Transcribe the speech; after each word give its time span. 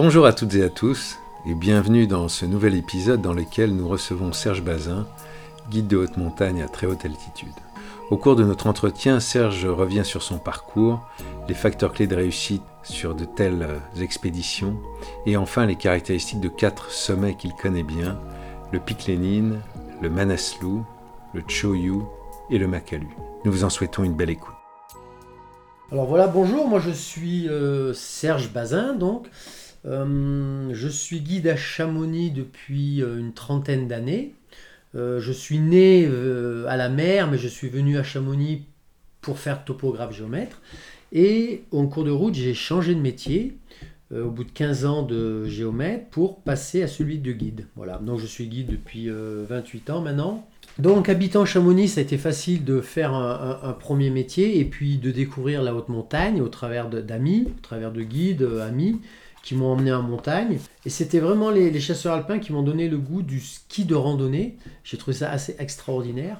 Bonjour 0.00 0.26
à 0.26 0.32
toutes 0.32 0.54
et 0.54 0.62
à 0.62 0.68
tous 0.68 1.18
et 1.44 1.56
bienvenue 1.56 2.06
dans 2.06 2.28
ce 2.28 2.46
nouvel 2.46 2.76
épisode 2.76 3.20
dans 3.20 3.32
lequel 3.32 3.74
nous 3.74 3.88
recevons 3.88 4.32
Serge 4.32 4.62
Bazin, 4.62 5.08
guide 5.70 5.88
de 5.88 5.96
haute 5.96 6.16
montagne 6.16 6.62
à 6.62 6.68
très 6.68 6.86
haute 6.86 7.04
altitude. 7.04 7.48
Au 8.12 8.16
cours 8.16 8.36
de 8.36 8.44
notre 8.44 8.68
entretien, 8.68 9.18
Serge 9.18 9.66
revient 9.66 10.04
sur 10.04 10.22
son 10.22 10.38
parcours, 10.38 11.04
les 11.48 11.54
facteurs 11.54 11.92
clés 11.92 12.06
de 12.06 12.14
réussite 12.14 12.62
sur 12.84 13.16
de 13.16 13.24
telles 13.24 13.66
expéditions, 14.00 14.78
et 15.26 15.36
enfin 15.36 15.66
les 15.66 15.74
caractéristiques 15.74 16.38
de 16.38 16.48
quatre 16.48 16.92
sommets 16.92 17.34
qu'il 17.34 17.54
connaît 17.54 17.82
bien, 17.82 18.20
le 18.70 18.78
Pic 18.78 19.06
Lénine, 19.06 19.58
le 20.00 20.10
Manaslu, 20.10 20.82
le 21.34 21.42
Choyu 21.48 22.02
et 22.50 22.58
le 22.58 22.68
Makalu. 22.68 23.08
Nous 23.44 23.50
vous 23.50 23.64
en 23.64 23.68
souhaitons 23.68 24.04
une 24.04 24.14
belle 24.14 24.30
écoute. 24.30 24.54
Alors 25.90 26.06
voilà, 26.06 26.28
bonjour, 26.28 26.68
moi 26.68 26.78
je 26.78 26.92
suis 26.92 27.48
euh, 27.48 27.92
Serge 27.94 28.52
Bazin, 28.52 28.94
donc. 28.94 29.26
Euh, 29.86 30.70
je 30.72 30.88
suis 30.88 31.20
guide 31.20 31.46
à 31.46 31.56
Chamonix 31.56 32.30
depuis 32.30 33.02
euh, 33.02 33.18
une 33.18 33.32
trentaine 33.32 33.88
d'années. 33.88 34.34
Euh, 34.94 35.20
je 35.20 35.32
suis 35.32 35.58
né 35.58 36.06
à 36.66 36.76
la 36.76 36.88
mer, 36.88 37.30
mais 37.30 37.38
je 37.38 37.48
suis 37.48 37.68
venu 37.68 37.98
à 37.98 38.02
Chamonix 38.02 38.62
pour 39.20 39.38
faire 39.38 39.64
topographe 39.64 40.14
géomètre. 40.14 40.60
Et 41.12 41.62
en 41.72 41.86
cours 41.86 42.04
de 42.04 42.10
route, 42.10 42.34
j'ai 42.34 42.54
changé 42.54 42.94
de 42.94 43.00
métier 43.00 43.56
au 44.14 44.30
bout 44.30 44.44
de 44.44 44.50
15 44.50 44.86
ans 44.86 45.02
de 45.02 45.44
géomètre 45.44 46.06
pour 46.06 46.40
passer 46.40 46.82
à 46.82 46.86
celui 46.86 47.18
de 47.18 47.32
guide. 47.32 47.66
Voilà, 47.76 47.98
donc 47.98 48.18
je 48.20 48.26
suis 48.26 48.46
guide 48.46 48.68
depuis 48.68 49.08
28 49.10 49.90
ans 49.90 50.00
maintenant. 50.00 50.48
Donc 50.78 51.08
habitant 51.10 51.44
Chamonix, 51.44 51.88
ça 51.88 52.00
a 52.00 52.02
été 52.02 52.16
facile 52.16 52.64
de 52.64 52.80
faire 52.80 53.12
un, 53.12 53.72
premier 53.78 54.08
métier 54.08 54.60
et 54.60 54.64
puis 54.64 54.96
de 54.96 55.10
découvrir 55.10 55.62
la 55.62 55.74
haute 55.74 55.90
montagne 55.90 56.40
au 56.40 56.48
travers 56.48 56.88
d'amis, 56.88 57.48
au 57.48 57.60
travers 57.60 57.92
de 57.92 58.02
guides, 58.02 58.48
amis 58.62 58.98
m'ont 59.54 59.72
emmené 59.72 59.92
en 59.92 60.02
montagne. 60.02 60.58
Et 60.84 60.90
c'était 60.90 61.20
vraiment 61.20 61.50
les, 61.50 61.78
chasseurs 61.80 62.14
alpins 62.14 62.38
qui 62.38 62.52
m'ont 62.52 62.62
donné 62.62 62.88
le 62.88 62.98
goût 62.98 63.22
du 63.22 63.40
ski 63.40 63.84
de 63.84 63.94
randonnée. 63.94 64.56
J'ai 64.84 64.96
trouvé 64.96 65.16
ça 65.16 65.30
assez 65.30 65.56
extraordinaire, 65.58 66.38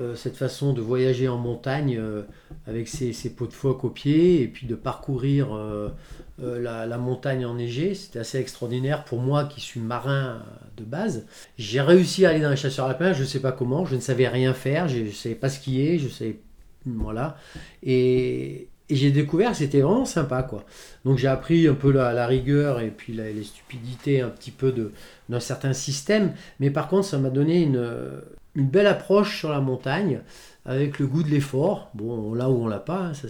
euh, 0.00 0.14
cette 0.14 0.36
façon 0.36 0.72
de 0.72 0.80
voyager 0.80 1.28
en 1.28 1.36
montagne 1.38 1.96
euh, 1.98 2.22
avec 2.66 2.88
ses, 2.88 3.12
pots 3.30 3.46
de 3.46 3.52
phoque 3.52 3.84
aux 3.84 3.90
pieds 3.90 4.42
et 4.42 4.48
puis 4.48 4.66
de 4.66 4.74
parcourir 4.74 5.54
euh, 5.54 5.90
la, 6.38 6.86
la, 6.86 6.98
montagne 6.98 7.46
enneigée. 7.46 7.94
C'était 7.94 8.18
assez 8.18 8.38
extraordinaire 8.38 9.04
pour 9.04 9.20
moi 9.20 9.44
qui 9.44 9.60
suis 9.60 9.80
marin 9.80 10.42
de 10.76 10.84
base. 10.84 11.26
J'ai 11.56 11.80
réussi 11.80 12.26
à 12.26 12.30
aller 12.30 12.40
dans 12.40 12.50
les 12.50 12.56
chasseurs 12.56 12.86
alpins, 12.86 13.12
je 13.12 13.22
ne 13.22 13.26
sais 13.26 13.40
pas 13.40 13.52
comment, 13.52 13.84
je 13.84 13.94
ne 13.94 14.00
savais 14.00 14.28
rien 14.28 14.54
faire, 14.54 14.88
je 14.88 14.98
ne 14.98 15.10
savais 15.10 15.34
pas 15.34 15.48
skier, 15.48 15.98
je 15.98 16.08
savais... 16.08 16.40
Voilà. 16.86 17.36
Et, 17.82 18.68
et 18.90 18.96
j'ai 18.96 19.10
découvert 19.10 19.56
c'était 19.56 19.80
vraiment 19.80 20.04
sympa 20.04 20.42
quoi. 20.42 20.64
Donc 21.04 21.18
j'ai 21.18 21.28
appris 21.28 21.66
un 21.66 21.74
peu 21.74 21.90
la, 21.90 22.26
rigueur 22.26 22.80
et 22.80 22.90
puis 22.90 23.12
les 23.12 23.42
stupidités 23.42 24.20
un 24.20 24.28
petit 24.28 24.50
peu 24.50 24.74
d'un 25.28 25.40
certain 25.40 25.72
système, 25.72 26.32
mais 26.60 26.70
par 26.70 26.88
contre 26.88 27.06
ça 27.06 27.18
m'a 27.18 27.30
donné 27.30 27.62
une, 27.62 28.10
une, 28.54 28.66
belle 28.66 28.86
approche 28.86 29.38
sur 29.38 29.50
la 29.50 29.60
montagne 29.60 30.20
avec 30.66 30.98
le 30.98 31.06
goût 31.06 31.22
de 31.22 31.28
l'effort. 31.28 31.90
Bon 31.94 32.34
là 32.34 32.50
où 32.50 32.62
on 32.62 32.66
l'a 32.66 32.78
pas, 32.78 33.06
hein, 33.06 33.14
ça 33.14 33.28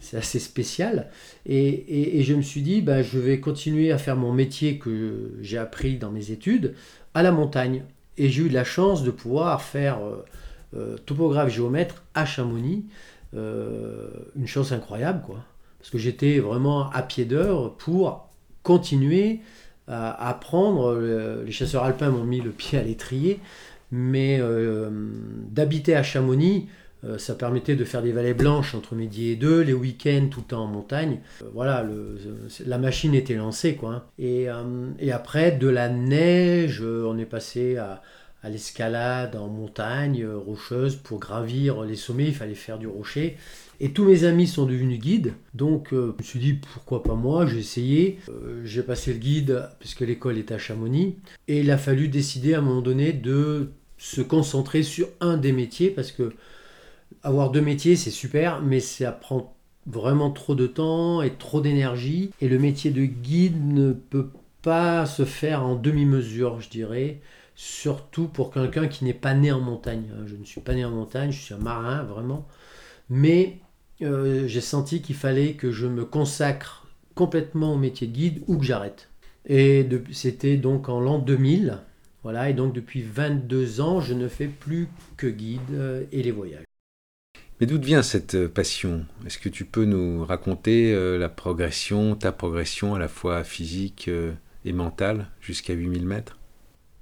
c'est 0.00 0.16
assez 0.16 0.38
spécial. 0.38 1.10
Et, 1.46 2.18
et, 2.18 2.22
je 2.22 2.34
me 2.34 2.42
suis 2.42 2.62
dit 2.62 2.80
bah, 2.80 3.02
je 3.02 3.18
vais 3.18 3.40
continuer 3.40 3.92
à 3.92 3.98
faire 3.98 4.16
mon 4.16 4.32
métier 4.32 4.78
que 4.78 5.32
j'ai 5.42 5.58
appris 5.58 5.96
dans 5.98 6.10
mes 6.10 6.30
études 6.30 6.74
à 7.14 7.22
la 7.22 7.32
montagne. 7.32 7.82
Et 8.16 8.28
j'ai 8.28 8.42
eu 8.42 8.48
de 8.48 8.54
la 8.54 8.64
chance 8.64 9.02
de 9.02 9.10
pouvoir 9.10 9.62
faire 9.62 9.98
euh, 9.98 10.24
euh, 10.76 10.96
topographe 10.98 11.50
géomètre 11.50 12.04
à 12.14 12.26
Chamonix. 12.26 12.84
Euh, 13.34 14.08
une 14.36 14.46
chance 14.46 14.72
incroyable, 14.72 15.22
quoi. 15.24 15.44
Parce 15.78 15.90
que 15.90 15.98
j'étais 15.98 16.40
vraiment 16.40 16.90
à 16.90 17.02
pied 17.02 17.24
d'heure 17.24 17.74
pour 17.76 18.28
continuer 18.62 19.40
à 19.88 20.28
apprendre. 20.28 20.98
Les 21.44 21.52
chasseurs 21.52 21.84
alpins 21.84 22.10
m'ont 22.10 22.24
mis 22.24 22.40
le 22.40 22.50
pied 22.50 22.78
à 22.78 22.82
l'étrier, 22.82 23.40
mais 23.90 24.38
euh, 24.40 24.90
d'habiter 25.50 25.96
à 25.96 26.02
Chamonix, 26.02 26.68
euh, 27.04 27.16
ça 27.16 27.34
permettait 27.34 27.76
de 27.76 27.84
faire 27.84 28.02
des 28.02 28.12
vallées 28.12 28.34
blanches 28.34 28.74
entre 28.74 28.94
midi 28.94 29.30
et 29.30 29.36
deux, 29.36 29.62
les 29.62 29.72
week-ends 29.72 30.28
tout 30.30 30.40
le 30.40 30.46
temps 30.46 30.64
en 30.64 30.66
montagne. 30.66 31.20
Euh, 31.42 31.46
voilà, 31.54 31.86
la 32.66 32.78
machine 32.78 33.14
était 33.14 33.34
lancée, 33.34 33.74
quoi. 33.74 33.90
Hein. 33.90 34.02
Et, 34.18 34.50
euh, 34.50 34.90
et 34.98 35.10
après, 35.12 35.52
de 35.52 35.68
la 35.68 35.88
neige, 35.88 36.82
on 36.82 37.16
est 37.16 37.26
passé 37.26 37.76
à 37.78 38.02
à 38.42 38.48
l'escalade 38.48 39.36
en 39.36 39.48
montagne 39.48 40.22
euh, 40.22 40.36
rocheuse 40.36 40.96
pour 40.96 41.18
gravir 41.18 41.82
les 41.82 41.96
sommets, 41.96 42.28
il 42.28 42.34
fallait 42.34 42.54
faire 42.54 42.78
du 42.78 42.86
rocher. 42.86 43.36
Et 43.80 43.92
tous 43.92 44.04
mes 44.04 44.24
amis 44.24 44.46
sont 44.46 44.66
devenus 44.66 45.00
guides, 45.00 45.32
donc 45.54 45.92
euh, 45.92 46.14
je 46.18 46.22
me 46.22 46.26
suis 46.26 46.38
dit 46.38 46.52
pourquoi 46.54 47.02
pas 47.02 47.14
moi, 47.14 47.46
j'ai 47.46 47.58
essayé. 47.58 48.18
Euh, 48.28 48.62
j'ai 48.64 48.82
passé 48.82 49.12
le 49.12 49.18
guide 49.18 49.68
puisque 49.78 50.00
l'école 50.00 50.38
est 50.38 50.52
à 50.52 50.58
Chamonix, 50.58 51.16
et 51.48 51.60
il 51.60 51.70
a 51.70 51.78
fallu 51.78 52.08
décider 52.08 52.54
à 52.54 52.58
un 52.58 52.62
moment 52.62 52.82
donné 52.82 53.12
de 53.12 53.70
se 53.96 54.20
concentrer 54.20 54.82
sur 54.82 55.08
un 55.20 55.36
des 55.36 55.52
métiers 55.52 55.90
parce 55.90 56.12
que 56.12 56.32
avoir 57.22 57.50
deux 57.50 57.60
métiers 57.60 57.96
c'est 57.96 58.10
super, 58.10 58.62
mais 58.62 58.80
ça 58.80 59.12
prend 59.12 59.54
vraiment 59.86 60.30
trop 60.30 60.54
de 60.54 60.66
temps 60.66 61.22
et 61.22 61.34
trop 61.34 61.60
d'énergie, 61.60 62.30
et 62.40 62.48
le 62.48 62.58
métier 62.58 62.90
de 62.90 63.04
guide 63.04 63.66
ne 63.66 63.92
peut 63.92 64.28
pas 64.62 65.06
se 65.06 65.24
faire 65.24 65.64
en 65.64 65.74
demi-mesure, 65.74 66.60
je 66.60 66.68
dirais 66.68 67.20
surtout 67.60 68.26
pour 68.26 68.52
quelqu'un 68.52 68.88
qui 68.88 69.04
n'est 69.04 69.12
pas 69.12 69.34
né 69.34 69.52
en 69.52 69.60
montagne. 69.60 70.04
Hein. 70.14 70.24
Je 70.26 70.34
ne 70.34 70.44
suis 70.44 70.60
pas 70.60 70.74
né 70.74 70.84
en 70.84 70.90
montagne, 70.90 71.30
je 71.30 71.40
suis 71.40 71.54
un 71.54 71.58
marin 71.58 72.02
vraiment, 72.04 72.46
mais 73.10 73.58
euh, 74.02 74.46
j'ai 74.46 74.60
senti 74.62 75.02
qu'il 75.02 75.16
fallait 75.16 75.52
que 75.54 75.70
je 75.70 75.86
me 75.86 76.04
consacre 76.04 76.86
complètement 77.14 77.74
au 77.74 77.76
métier 77.76 78.06
de 78.06 78.12
guide 78.12 78.42
ou 78.46 78.56
que 78.56 78.64
j'arrête. 78.64 79.10
Et 79.46 79.86
c'était 80.12 80.56
donc 80.56 80.88
en 80.88 81.00
l'an 81.00 81.18
2000, 81.18 81.78
voilà, 82.22 82.48
et 82.48 82.54
donc 82.54 82.72
depuis 82.72 83.02
22 83.02 83.80
ans, 83.82 84.00
je 84.00 84.14
ne 84.14 84.28
fais 84.28 84.48
plus 84.48 84.88
que 85.18 85.26
guide 85.26 85.60
euh, 85.72 86.04
et 86.12 86.22
les 86.22 86.30
voyages. 86.30 86.64
Mais 87.60 87.66
d'où 87.66 87.78
vient 87.78 88.02
cette 88.02 88.36
euh, 88.36 88.48
passion? 88.48 89.04
Est-ce 89.26 89.38
que 89.38 89.50
tu 89.50 89.66
peux 89.66 89.84
nous 89.84 90.24
raconter 90.24 90.94
euh, 90.94 91.18
la 91.18 91.28
progression, 91.28 92.16
ta 92.16 92.32
progression 92.32 92.94
à 92.94 92.98
la 92.98 93.08
fois 93.08 93.44
physique 93.44 94.06
euh, 94.08 94.32
et 94.64 94.72
mentale 94.72 95.26
jusqu'à 95.42 95.74
8000 95.74 96.06
mètres? 96.06 96.39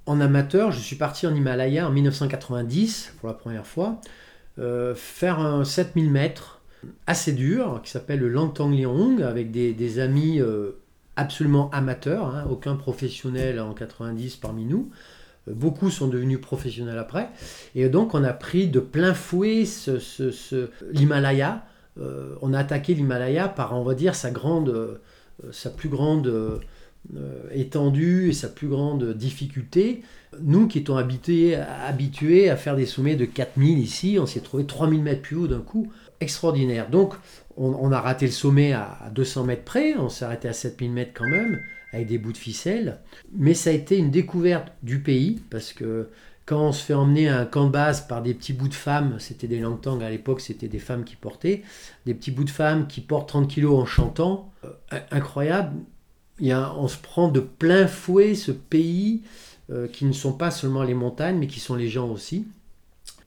En 0.09 0.19
amateur, 0.21 0.71
je 0.71 0.79
suis 0.79 0.95
parti 0.95 1.27
en 1.27 1.35
Himalaya 1.35 1.87
en 1.87 1.91
1990 1.91 3.13
pour 3.19 3.29
la 3.29 3.35
première 3.35 3.67
fois, 3.67 4.01
euh, 4.57 4.95
faire 4.95 5.39
un 5.39 5.63
7000 5.63 6.09
mètres 6.09 6.61
assez 7.05 7.31
dur 7.31 7.79
qui 7.83 7.91
s'appelle 7.91 8.19
le 8.19 8.27
Langtang 8.27 8.71
Liang 8.71 9.19
avec 9.19 9.51
des, 9.51 9.99
amis 9.99 10.41
euh, 10.41 10.71
absolument 11.15 11.69
amateurs, 11.69 12.25
hein, 12.25 12.47
aucun 12.49 12.75
professionnel 12.75 13.59
en 13.59 13.75
90 13.75 14.37
parmi 14.37 14.65
nous. 14.65 14.89
Euh, 15.47 15.53
beaucoup 15.53 15.91
sont 15.91 16.07
devenus 16.07 16.41
professionnels 16.41 16.97
après. 16.97 17.29
Et 17.75 17.87
donc 17.87 18.15
on 18.15 18.23
a 18.23 18.33
pris 18.33 18.67
de 18.67 18.79
plein 18.79 19.13
fouet 19.13 19.65
ce, 19.65 20.69
l'Himalaya. 20.91 21.65
On 22.41 22.53
a 22.53 22.59
attaqué 22.59 22.95
l'Himalaya 22.95 23.47
par, 23.47 23.77
on 23.77 23.83
va 23.83 23.93
dire, 23.93 24.15
sa 24.15 24.31
grande, 24.31 24.99
sa 25.51 25.69
plus 25.69 25.89
grande 25.89 26.61
étendue 27.51 28.29
et 28.29 28.33
sa 28.33 28.49
plus 28.49 28.67
grande 28.67 29.13
difficulté. 29.13 30.03
Nous 30.41 30.67
qui 30.67 30.79
étions 30.79 30.97
habitués, 30.97 31.55
à 31.55 32.55
faire 32.55 32.75
des 32.75 32.85
sommets 32.85 33.15
de 33.15 33.25
4000 33.25 33.79
ici, 33.79 34.17
on 34.19 34.25
s'est 34.25 34.41
trouvé 34.41 34.65
3000 34.65 35.01
mètres 35.01 35.21
plus 35.21 35.35
haut 35.35 35.47
d'un 35.47 35.61
coup. 35.61 35.91
Extraordinaire. 36.21 36.89
Donc 36.89 37.13
on, 37.57 37.69
on, 37.81 37.91
a 37.91 37.99
raté 37.99 38.25
le 38.25 38.31
sommet 38.31 38.73
à, 38.73 38.99
à 39.05 39.09
200 39.09 39.45
mètres 39.45 39.63
près, 39.63 39.95
on 39.95 40.09
s'est 40.09 40.25
arrêté 40.25 40.47
à 40.47 40.53
7000 40.53 40.91
mètres 40.91 41.11
quand 41.13 41.29
même, 41.29 41.59
avec 41.93 42.07
des 42.07 42.17
bouts 42.17 42.33
de 42.33 42.37
ficelle. 42.37 42.99
Mais 43.35 43.53
ça 43.53 43.69
a 43.69 43.73
été 43.73 43.97
une 43.97 44.11
découverte 44.11 44.67
du 44.83 44.99
pays, 44.99 45.41
parce 45.49 45.73
que 45.73 46.09
quand 46.45 46.69
on 46.69 46.71
se 46.71 46.83
fait 46.83 46.95
emmener 46.95 47.29
à 47.29 47.39
un 47.39 47.45
camp 47.45 47.67
de 47.67 47.71
base 47.71 48.07
par 48.07 48.21
des 48.21 48.33
petits 48.33 48.53
bouts 48.53 48.67
de 48.67 48.73
femmes, 48.73 49.17
c'était 49.19 49.47
des 49.47 49.59
langtangs 49.59 49.99
à 49.99 50.09
l'époque, 50.09 50.41
c'était 50.41 50.67
des 50.67 50.79
femmes 50.79 51.03
qui 51.03 51.15
portaient, 51.15 51.61
des 52.05 52.13
petits 52.13 52.31
bouts 52.31 52.43
de 52.43 52.49
femmes 52.49 52.87
qui 52.87 53.01
portent 53.01 53.29
30 53.29 53.47
kilos 53.47 53.79
en 53.79 53.85
chantant, 53.85 54.51
euh, 54.65 54.99
incroyable 55.11 55.73
on 56.41 56.87
se 56.87 56.97
prend 56.97 57.27
de 57.29 57.39
plein 57.39 57.87
fouet 57.87 58.35
ce 58.35 58.51
pays 58.51 59.21
euh, 59.71 59.87
qui 59.87 60.05
ne 60.05 60.13
sont 60.13 60.33
pas 60.33 60.51
seulement 60.51 60.83
les 60.83 60.93
montagnes, 60.93 61.37
mais 61.37 61.47
qui 61.47 61.59
sont 61.59 61.75
les 61.75 61.89
gens 61.89 62.09
aussi. 62.09 62.47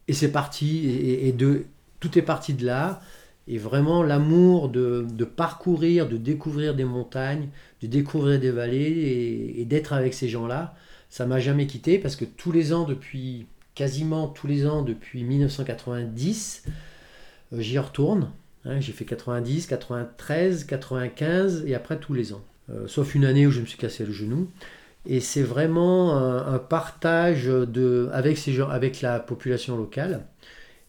Et 0.09 0.13
c'est 0.13 0.33
parti, 0.33 0.89
et, 0.89 1.29
et, 1.29 1.33
de, 1.33 1.67
tout 2.01 2.19
est 2.19 2.23
parti 2.23 2.53
de 2.55 2.67
là. 2.67 3.01
Et 3.49 3.59
vraiment 3.59 4.03
l'amour 4.03 4.69
de, 4.69 5.25
parcourir, 5.25 6.09
de 6.09 6.17
découvrir 6.17 6.75
des 6.75 6.85
montagnes, 6.85 7.49
de 7.81 7.87
découvrir 7.87 8.39
des 8.39 8.51
vallées 8.51 9.55
et, 9.57 9.65
d'être 9.65 9.93
avec 9.93 10.15
ces 10.15 10.29
gens-là, 10.29 10.75
ça 11.11 11.27
m'a 11.27 11.41
jamais 11.41 11.67
quitté 11.67 11.99
parce 11.99 12.17
que 12.17 12.25
tous 12.25 12.53
les 12.53 12.73
ans, 12.73 12.85
depuis 12.85 13.47
quasiment 13.75 14.29
tous 14.29 14.47
les 14.47 14.67
ans, 14.67 14.83
depuis 14.83 15.25
1990, 15.25 16.65
euh, 17.53 17.61
j'y 17.61 17.79
retourne. 17.79 18.31
Hein, 18.65 18.81
j'ai 18.81 18.93
fait 18.93 19.05
90, 19.05 19.67
93, 19.67 20.65
95 20.65 21.65
et 21.67 21.75
après 21.75 21.99
tous 21.99 22.15
les 22.15 22.33
ans. 22.33 22.43
Euh, 22.71 22.87
sauf 22.87 23.15
une 23.15 23.25
année 23.25 23.47
où 23.47 23.51
je 23.51 23.61
me 23.61 23.67
suis 23.67 23.79
cassé 23.79 24.05
le 24.05 24.13
genou. 24.13 24.49
Et 25.05 25.19
c'est 25.21 25.43
vraiment 25.43 26.17
un, 26.17 26.61
partage 26.61 27.47
de, 27.47 28.09
avec, 28.13 28.39
ces 28.39 28.53
gens, 28.53 28.69
avec 28.69 29.01
la 29.01 29.19
population 29.19 29.77
locale. 29.77 30.27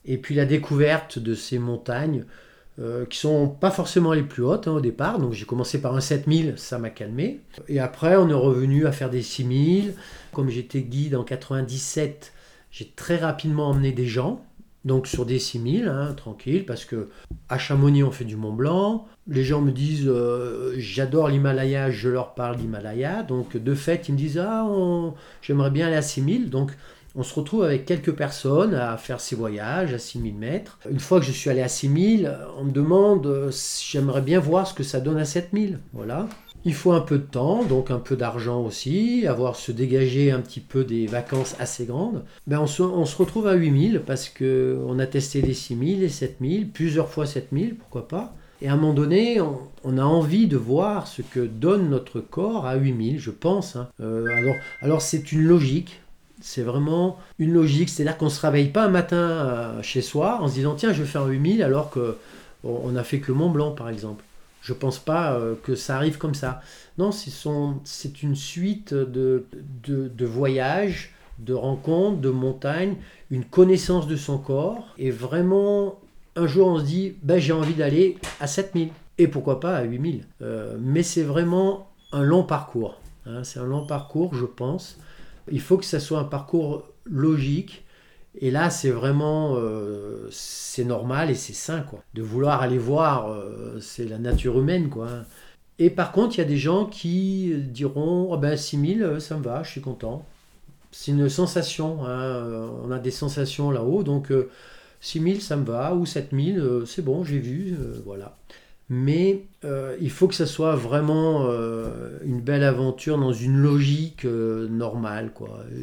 Et 0.05 0.17
puis 0.17 0.35
la 0.35 0.45
découverte 0.45 1.17
de 1.17 1.33
ces 1.33 1.57
montagnes 1.57 2.25
euh, 2.79 3.05
qui 3.05 3.19
sont 3.19 3.47
pas 3.47 3.69
forcément 3.69 4.13
les 4.13 4.23
plus 4.23 4.43
hautes 4.43 4.67
hein, 4.67 4.73
au 4.73 4.81
départ. 4.81 5.19
Donc 5.19 5.33
j'ai 5.33 5.45
commencé 5.45 5.79
par 5.79 5.95
un 5.95 5.99
7000, 5.99 6.55
ça 6.57 6.79
m'a 6.79 6.89
calmé. 6.89 7.41
Et 7.67 7.79
après 7.79 8.15
on 8.15 8.29
est 8.29 8.33
revenu 8.33 8.87
à 8.87 8.91
faire 8.91 9.09
des 9.09 9.21
6000. 9.21 9.93
Comme 10.31 10.49
j'étais 10.49 10.81
guide 10.81 11.15
en 11.15 11.23
97, 11.23 12.33
j'ai 12.71 12.91
très 12.95 13.17
rapidement 13.17 13.69
emmené 13.69 13.91
des 13.91 14.07
gens. 14.07 14.43
Donc 14.85 15.07
sur 15.07 15.25
des 15.25 15.39
6000, 15.39 15.87
hein, 15.87 16.13
tranquille, 16.13 16.65
parce 16.65 16.83
que 16.83 17.09
à 17.49 17.57
Chamonix 17.57 18.03
on 18.03 18.11
fait 18.11 18.25
du 18.25 18.35
Mont 18.35 18.51
Blanc. 18.51 19.07
Les 19.27 19.45
gens 19.45 19.61
me 19.61 19.71
disent 19.71 20.07
euh, 20.07 20.73
j'adore 20.77 21.29
l'Himalaya, 21.29 21.89
je 21.89 22.09
leur 22.09 22.33
parle 22.33 22.57
d'Himalaya. 22.57 23.23
Donc 23.23 23.55
de 23.55 23.75
fait 23.75 24.09
ils 24.09 24.13
me 24.13 24.17
disent 24.17 24.37
ah 24.37 24.67
j'aimerais 25.41 25.71
bien 25.71 25.87
aller 25.87 25.95
à 25.95 26.01
6000. 26.01 26.49
Donc 26.49 26.71
on 27.15 27.23
se 27.23 27.33
retrouve 27.35 27.63
avec 27.63 27.85
quelques 27.85 28.13
personnes 28.13 28.73
à 28.73 28.97
faire 28.97 29.21
ces 29.21 29.35
voyages 29.35 29.93
à 29.93 29.99
6000 29.99 30.35
mètres. 30.35 30.79
Une 30.89 30.99
fois 30.99 31.19
que 31.19 31.25
je 31.25 31.31
suis 31.31 31.49
allé 31.49 31.61
à 31.61 31.67
6000, 31.67 32.35
on 32.57 32.65
me 32.65 32.71
demande 32.71 33.27
euh, 33.27 33.51
j'aimerais 33.89 34.21
bien 34.21 34.39
voir 34.39 34.67
ce 34.67 34.73
que 34.73 34.83
ça 34.83 34.99
donne 34.99 35.17
à 35.17 35.25
7000. 35.25 35.79
Voilà. 35.93 36.27
Il 36.65 36.73
faut 36.73 36.93
un 36.93 37.01
peu 37.01 37.17
de 37.17 37.23
temps, 37.23 37.63
donc 37.65 37.91
un 37.91 37.99
peu 37.99 38.15
d'argent 38.15 38.61
aussi, 38.61 39.27
avoir 39.27 39.57
se 39.57 39.71
dégager 39.73 40.31
un 40.31 40.39
petit 40.39 40.61
peu 40.61 40.85
des 40.85 41.07
vacances 41.07 41.55
assez 41.59 41.85
grandes. 41.85 42.23
Ben 42.47 42.59
on, 42.59 42.67
se, 42.67 43.15
retrouve 43.17 43.47
à 43.47 43.53
8000 43.53 44.01
parce 44.05 44.29
qu'on 44.29 44.97
a 44.97 45.05
testé 45.05 45.41
les 45.41 45.53
6000, 45.53 45.99
les 45.99 46.09
7000, 46.09 46.69
plusieurs 46.69 47.09
fois 47.09 47.25
7000, 47.25 47.75
pourquoi 47.75 48.07
pas. 48.07 48.33
Et 48.61 48.69
à 48.69 48.73
un 48.73 48.75
moment 48.77 48.93
donné, 48.93 49.41
on, 49.41 49.97
a 49.97 50.03
envie 50.03 50.47
de 50.47 50.55
voir 50.55 51.07
ce 51.07 51.21
que 51.21 51.41
donne 51.41 51.89
notre 51.89 52.21
corps 52.21 52.65
à 52.65 52.75
8000, 52.75 53.19
je 53.19 53.31
pense. 53.31 53.75
Hein. 53.75 53.89
Euh, 53.99 54.53
alors, 54.81 55.01
c'est 55.01 55.33
une 55.33 55.43
logique, 55.43 55.99
c'est 56.39 56.61
vraiment 56.61 57.19
une 57.39 57.51
logique, 57.51 57.89
c'est-à-dire 57.89 58.17
qu'on 58.17 58.25
ne 58.25 58.29
se 58.29 58.39
réveille 58.39 58.69
pas 58.69 58.85
un 58.85 58.89
matin 58.89 59.17
euh, 59.17 59.81
chez 59.81 60.01
soi 60.01 60.39
en 60.41 60.47
se 60.47 60.53
disant 60.53 60.75
tiens 60.75 60.93
je 60.93 61.01
vais 61.03 61.07
faire 61.07 61.25
8000 61.25 61.61
alors 61.61 61.89
qu'on 61.89 62.15
on 62.63 62.95
a 62.95 63.03
fait 63.03 63.19
que 63.19 63.31
le 63.31 63.37
Mont 63.37 63.49
Blanc 63.49 63.71
par 63.71 63.89
exemple. 63.89 64.23
Je 64.63 64.71
pense 64.71 64.97
pas 64.97 65.33
euh, 65.33 65.55
que 65.61 65.75
ça 65.75 65.97
arrive 65.97 66.17
comme 66.17 66.33
ça. 66.33 66.61
Non, 66.97 67.11
c'est 67.11 68.23
une 68.23 68.35
suite 68.35 68.93
de, 68.93 69.45
de, 69.85 70.25
voyages, 70.25 71.13
de 71.39 71.53
rencontres, 71.53 72.21
de 72.21 72.29
montagnes, 72.29 72.95
une 73.29 73.43
connaissance 73.43 74.07
de 74.07 74.15
son 74.15 74.37
corps. 74.37 74.87
Et 74.97 75.11
vraiment, 75.11 75.99
un 76.37 76.47
jour, 76.47 76.67
on 76.67 76.79
se 76.79 76.85
dit, 76.85 77.15
ben, 77.23 77.39
j'ai 77.39 77.51
envie 77.51 77.73
d'aller 77.73 78.17
à 78.39 78.47
7000. 78.47 78.89
Et 79.17 79.27
pourquoi 79.27 79.59
pas 79.59 79.75
à 79.75 79.83
8000. 79.83 80.25
Euh, 80.41 80.77
mais 80.79 81.03
c'est 81.03 81.23
vraiment 81.23 81.89
un 82.13 82.23
long 82.23 82.43
parcours. 82.43 82.99
Hein. 83.25 83.43
c'est 83.43 83.59
un 83.59 83.65
long 83.65 83.85
parcours, 83.85 84.33
je 84.33 84.45
pense. 84.45 84.97
Il 85.51 85.61
faut 85.61 85.77
que 85.77 85.85
ça 85.85 85.99
soit 85.99 86.19
un 86.19 86.25
parcours 86.25 86.85
logique 87.05 87.82
et 88.39 88.51
là, 88.51 88.69
c'est 88.69 88.89
vraiment, 88.89 89.55
euh, 89.57 90.27
c'est 90.31 90.83
normal 90.83 91.29
et 91.29 91.35
c'est 91.35 91.53
sain, 91.53 91.81
quoi. 91.81 92.03
De 92.13 92.21
vouloir 92.23 92.61
aller 92.61 92.77
voir, 92.79 93.31
euh, 93.31 93.79
c'est 93.79 94.05
la 94.05 94.17
nature 94.17 94.59
humaine, 94.59 94.89
quoi. 94.89 95.09
Et 95.79 95.89
par 95.89 96.11
contre, 96.11 96.35
il 96.35 96.39
y 96.39 96.41
a 96.41 96.47
des 96.47 96.57
gens 96.57 96.85
qui 96.85 97.53
diront, 97.57 98.31
oh 98.31 98.37
ben 98.37 98.57
6000, 98.57 99.03
euh, 99.03 99.19
ça 99.19 99.37
me 99.37 99.43
va, 99.43 99.63
je 99.63 99.71
suis 99.71 99.81
content. 99.81 100.25
C'est 100.91 101.11
une 101.11 101.29
sensation, 101.29 102.05
hein, 102.05 102.69
on 102.83 102.91
a 102.91 102.99
des 102.99 103.11
sensations 103.11 103.71
là-haut, 103.71 104.03
donc 104.03 104.31
6000, 105.01 105.41
ça 105.41 105.57
me 105.57 105.65
va, 105.65 105.95
ou 105.95 106.05
7000, 106.05 106.83
c'est 106.85 107.03
bon, 107.03 107.23
j'ai 107.23 107.39
vu, 107.39 107.75
voilà 108.05 108.37
mais 108.89 109.45
euh, 109.63 109.95
il 110.01 110.11
faut 110.11 110.27
que 110.27 110.35
ça 110.35 110.45
soit 110.45 110.75
vraiment 110.75 111.45
euh, 111.47 112.19
une 112.23 112.41
belle 112.41 112.63
aventure 112.63 113.17
dans 113.17 113.31
une 113.31 113.57
logique 113.57 114.25
euh, 114.25 114.67
normale. 114.67 115.31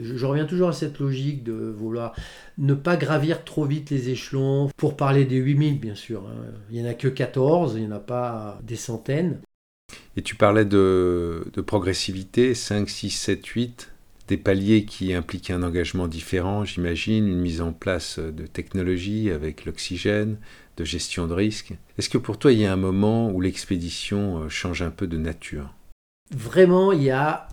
Je, 0.03 0.27
reviens 0.27 0.45
toujours 0.45 0.69
à 0.69 0.73
cette 0.73 0.99
logique 0.99 1.43
de 1.43 1.53
vouloir 1.53 2.15
ne 2.59 2.75
pas 2.75 2.97
gravir 2.97 3.45
trop 3.45 3.65
vite 3.65 3.91
les 3.91 4.11
échelons, 4.11 4.69
pour 4.77 4.97
parler 4.97 5.25
des 5.25 5.37
8000 5.37 5.81
bien 5.81 5.95
sûr. 5.95 6.23
Hein. 6.29 6.53
Il 6.71 6.81
n'y 6.81 6.87
en 6.87 6.91
a 6.91 6.95
que 6.95 7.09
14, 7.09 7.75
il 7.77 7.83
n'y 7.83 7.89
en 7.89 7.97
a 7.97 8.01
pas 8.01 8.59
des 8.63 8.77
centaines. 8.77 9.41
Et 10.17 10.23
tu 10.23 10.37
parlais 10.37 10.65
de, 10.65 11.47
de 11.53 11.61
progressivité, 11.61 12.55
5, 12.55 12.89
6, 12.89 13.11
7, 13.11 13.47
8 13.47 13.93
des 14.29 14.37
paliers 14.37 14.85
qui 14.85 15.13
impliquent 15.13 15.51
un 15.51 15.65
engagement 15.65 16.07
différent, 16.07 16.65
j'imagine, 16.65 17.27
une 17.27 17.41
mise 17.41 17.61
en 17.61 17.73
place 17.73 18.21
de 18.21 18.47
technologies 18.47 19.29
avec 19.29 19.65
l'oxygène, 19.65 20.39
de 20.77 20.85
gestion 20.85 21.27
de 21.27 21.35
risque. 21.35 21.73
Est-ce 21.99 22.09
que 22.09 22.19
pour 22.19 22.39
toi, 22.39 22.53
il 22.53 22.61
y 22.61 22.67
a 22.67 22.73
un 22.73 22.77
moment 22.77 23.31
où 23.31 23.41
l'expédition 23.41 24.39
euh, 24.39 24.49
change 24.49 24.83
un 24.83 24.91
peu 24.91 25.07
de 25.07 25.19
nature? 25.19 25.75
Vraiment, 26.35 26.93
il 26.93 27.03
y 27.03 27.11
a, 27.11 27.49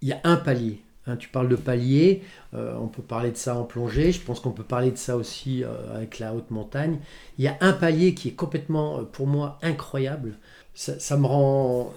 il 0.00 0.08
y 0.08 0.12
a 0.12 0.20
un 0.24 0.36
palier. 0.36 0.82
Hein, 1.06 1.16
tu 1.16 1.28
parles 1.28 1.48
de 1.48 1.56
palier, 1.56 2.22
euh, 2.54 2.76
on 2.80 2.86
peut 2.86 3.02
parler 3.02 3.32
de 3.32 3.36
ça 3.36 3.56
en 3.56 3.64
plongée, 3.64 4.12
je 4.12 4.20
pense 4.20 4.38
qu'on 4.38 4.52
peut 4.52 4.62
parler 4.62 4.92
de 4.92 4.96
ça 4.96 5.16
aussi 5.16 5.64
euh, 5.64 5.96
avec 5.96 6.20
la 6.20 6.32
haute 6.32 6.52
montagne. 6.52 6.98
Il 7.38 7.44
y 7.44 7.48
a 7.48 7.56
un 7.60 7.72
palier 7.72 8.14
qui 8.14 8.28
est 8.28 8.34
complètement, 8.34 9.04
pour 9.04 9.26
moi, 9.26 9.58
incroyable. 9.62 10.34
Ça, 10.74 11.16
me 11.16 11.26
rend... 11.26 11.92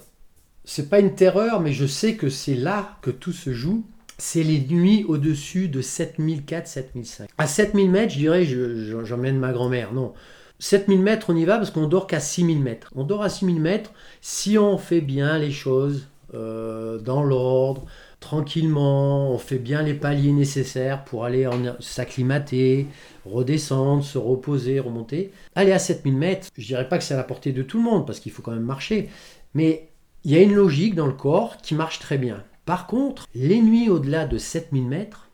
C'est 0.63 0.89
pas 0.89 1.00
une 1.00 1.13
terreur, 1.13 1.62
mais 1.62 1.71
je 1.71 1.86
sais 1.86 2.16
que 2.16 2.30
c'est 2.30 2.56
là 2.56 2.98
que 3.01 3.12
tout 3.12 3.31
se 3.31 3.54
joue 3.54 3.86
c'est 4.18 4.44
les 4.44 4.60
nuits 4.60 5.04
au-dessus 5.07 5.68
de 5.68 5.81
7004, 5.81 6.68
7005. 6.68 7.30
À 7.38 7.48
7000 7.48 7.89
mètres, 7.89 8.13
je 8.13 8.18
dirais, 8.18 8.45
j'emmène 8.45 9.38
ma 9.38 9.51
grand-mère. 9.51 9.94
Non. 9.94 10.13
7000 10.60 11.02
mètres, 11.02 11.28
on 11.30 11.36
y 11.36 11.46
va 11.46 11.57
parce 11.57 11.72
qu'on 11.72 11.88
dort 11.88 12.07
qu'à 12.07 12.19
6000 12.19 12.60
mètres. 12.60 12.92
On 12.96 13.04
dort 13.04 13.24
à 13.24 13.30
6000 13.30 13.60
mètres 13.60 13.92
si 14.22 14.57
on 14.57 14.78
fait 14.78 15.02
bien 15.02 15.38
les 15.38 15.52
choses 15.52 16.07
euh, 16.34 16.98
dans 17.00 17.24
l'ordre, 17.24 17.86
tranquillement, 18.19 19.31
on 19.31 19.38
fait 19.38 19.60
bien 19.60 19.84
les 19.84 19.94
paliers 19.94 20.31
nécessaires 20.31 21.04
pour 21.04 21.25
aller 21.25 21.48
s'acclimater, 21.80 22.88
redescendre, 23.25 24.04
se 24.04 24.18
reposer, 24.18 24.80
remonter. 24.80 25.31
Aller 25.56 25.72
à 25.72 25.80
7000 25.80 26.16
mètres, 26.16 26.48
je 26.57 26.66
dirais 26.66 26.90
pas 26.90 26.98
que 26.98 27.04
c'est 27.04 27.13
à 27.13 27.18
la 27.18 27.24
portée 27.24 27.52
de 27.52 27.62
tout 27.62 27.78
le 27.78 27.83
monde 27.83 28.07
parce 28.07 28.19
qu'il 28.19 28.31
faut 28.31 28.42
quand 28.42 28.52
même 28.54 28.64
marcher, 28.64 29.09
mais 29.54 29.90
il 30.24 30.31
y 30.31 30.35
a 30.35 30.42
une 30.42 30.56
logique 30.56 30.95
dans 30.95 31.06
le 31.06 31.14
corps 31.14 31.57
qui 31.57 31.76
marche 31.76 32.00
très 32.00 32.18
bien. 32.18 32.44
Par 32.66 32.88
contre, 32.88 33.28
les 33.35 33.62
nuits 33.62 33.90
au-delà 33.90 34.26
de 34.26 34.40
7000 34.40 34.88
mètres, 34.88 35.25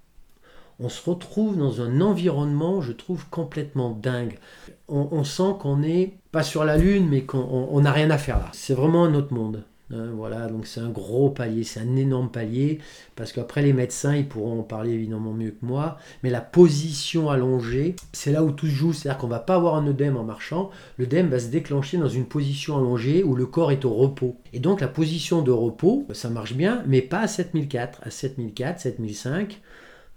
on 0.81 0.89
se 0.89 1.09
retrouve 1.09 1.57
dans 1.57 1.81
un 1.81 2.01
environnement, 2.01 2.81
je 2.81 2.91
trouve, 2.91 3.25
complètement 3.29 3.91
dingue. 3.91 4.39
On, 4.87 5.23
sent 5.23 5.55
qu'on 5.59 5.77
n'est 5.77 6.17
pas 6.33 6.43
sur 6.43 6.65
la 6.65 6.75
Lune, 6.75 7.07
mais 7.09 7.21
qu'on 7.21 7.79
n'a 7.79 7.93
rien 7.93 8.09
à 8.09 8.17
faire 8.17 8.39
là. 8.39 8.49
C'est 8.51 8.73
vraiment 8.73 9.05
un 9.05 9.13
autre 9.13 9.33
monde. 9.33 9.63
Hein, 9.93 10.11
voilà, 10.15 10.47
donc 10.47 10.67
c'est 10.67 10.79
un 10.79 10.89
gros 10.89 11.29
palier, 11.29 11.63
c'est 11.63 11.81
un 11.81 11.95
énorme 11.95 12.29
palier, 12.29 12.79
parce 13.15 13.33
qu'après 13.33 13.61
les 13.61 13.73
médecins, 13.73 14.15
ils 14.15 14.27
pourront 14.27 14.59
en 14.59 14.63
parler 14.63 14.91
évidemment 14.91 15.33
mieux 15.33 15.51
que 15.51 15.65
moi, 15.65 15.97
mais 16.23 16.29
la 16.29 16.41
position 16.41 17.29
allongée, 17.29 17.95
c'est 18.13 18.31
là 18.31 18.43
où 18.43 18.51
tout 18.51 18.67
se 18.67 18.71
joue, 18.71 18.93
c'est-à-dire 18.93 19.19
qu'on 19.19 19.27
va 19.27 19.39
pas 19.39 19.55
avoir 19.55 19.75
un 19.75 19.87
œdème 19.87 20.15
en 20.15 20.23
marchant, 20.23 20.69
l'œdème 20.97 21.27
va 21.27 21.39
se 21.39 21.47
déclencher 21.47 21.97
dans 21.97 22.07
une 22.07 22.25
position 22.25 22.77
allongée 22.77 23.23
où 23.23 23.35
le 23.35 23.45
corps 23.45 23.71
est 23.71 23.83
au 23.83 23.93
repos. 23.93 24.37
Et 24.53 24.59
donc 24.59 24.79
la 24.79 24.87
position 24.87 25.41
de 25.41 25.51
repos, 25.51 26.05
ça 26.13 26.29
marche 26.29 26.53
bien, 26.53 26.83
mais 26.87 27.01
pas 27.01 27.19
à 27.19 27.27
7004, 27.27 28.01
à 28.03 28.09
7004, 28.11 28.79
7005, 28.79 29.61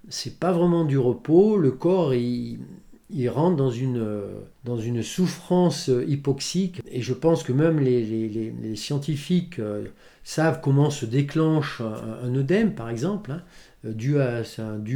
c'est 0.08 0.38
pas 0.38 0.52
vraiment 0.52 0.84
du 0.84 0.98
repos, 0.98 1.56
le 1.56 1.70
corps 1.70 2.14
il 2.14 3.28
rentre 3.28 3.56
dans 3.56 3.70
une, 3.70 5.02
souffrance 5.02 5.90
hypoxique. 6.06 6.80
Et 6.90 7.02
je 7.02 7.14
pense 7.14 7.42
que 7.42 7.52
même 7.52 7.78
les, 7.78 8.76
scientifiques 8.76 9.58
euh, 9.58 9.84
savent 10.24 10.60
comment 10.62 10.90
se 10.90 11.06
déclenche 11.06 11.80
un, 11.80 12.34
œdème, 12.34 12.74
par 12.74 12.90
exemple, 12.90 13.32
hein, 13.32 13.42
dû, 13.84 14.16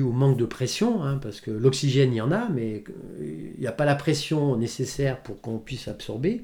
au 0.00 0.12
manque 0.12 0.38
de 0.38 0.46
pression, 0.46 1.02
hein, 1.02 1.18
parce 1.22 1.40
que 1.40 1.50
l'oxygène, 1.50 2.12
il 2.12 2.16
y 2.16 2.20
en 2.20 2.32
a, 2.32 2.48
mais 2.48 2.84
il 3.20 3.60
n'y 3.60 3.66
a 3.66 3.72
pas 3.72 3.84
la 3.84 3.94
pression 3.94 4.56
nécessaire 4.56 5.22
pour 5.22 5.40
qu'on 5.40 5.58
puisse 5.58 5.88
absorber. 5.88 6.42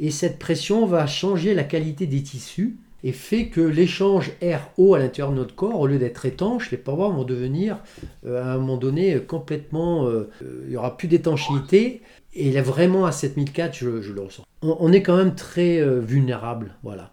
Et 0.00 0.10
cette 0.10 0.38
pression 0.38 0.86
va 0.86 1.06
changer 1.06 1.54
la 1.54 1.64
qualité 1.64 2.06
des 2.06 2.22
tissus 2.22 2.76
et 3.04 3.12
fait 3.12 3.46
que 3.48 3.60
l'échange 3.60 4.32
air-eau 4.40 4.94
à 4.94 4.98
l'intérieur 4.98 5.32
de 5.32 5.36
notre 5.36 5.54
corps, 5.54 5.80
au 5.80 5.86
lieu 5.86 5.98
d'être 5.98 6.26
étanche, 6.26 6.70
les 6.70 6.78
parois 6.78 7.10
vont 7.10 7.24
devenir 7.24 7.78
euh, 8.26 8.42
à 8.42 8.54
un 8.54 8.58
moment 8.58 8.76
donné 8.76 9.20
complètement... 9.20 10.06
Euh, 10.06 10.30
il 10.64 10.70
n'y 10.70 10.76
aura 10.76 10.96
plus 10.96 11.08
d'étanchéité. 11.08 12.02
Et 12.34 12.50
là, 12.50 12.62
vraiment, 12.62 13.06
à 13.06 13.12
7004, 13.12 13.76
je, 13.76 14.02
je 14.02 14.12
le 14.12 14.22
ressens. 14.22 14.44
On, 14.62 14.92
est 14.92 15.02
quand 15.02 15.16
même 15.16 15.34
très 15.34 15.80
euh, 15.80 16.00
vulnérable. 16.00 16.74
Voilà. 16.82 17.12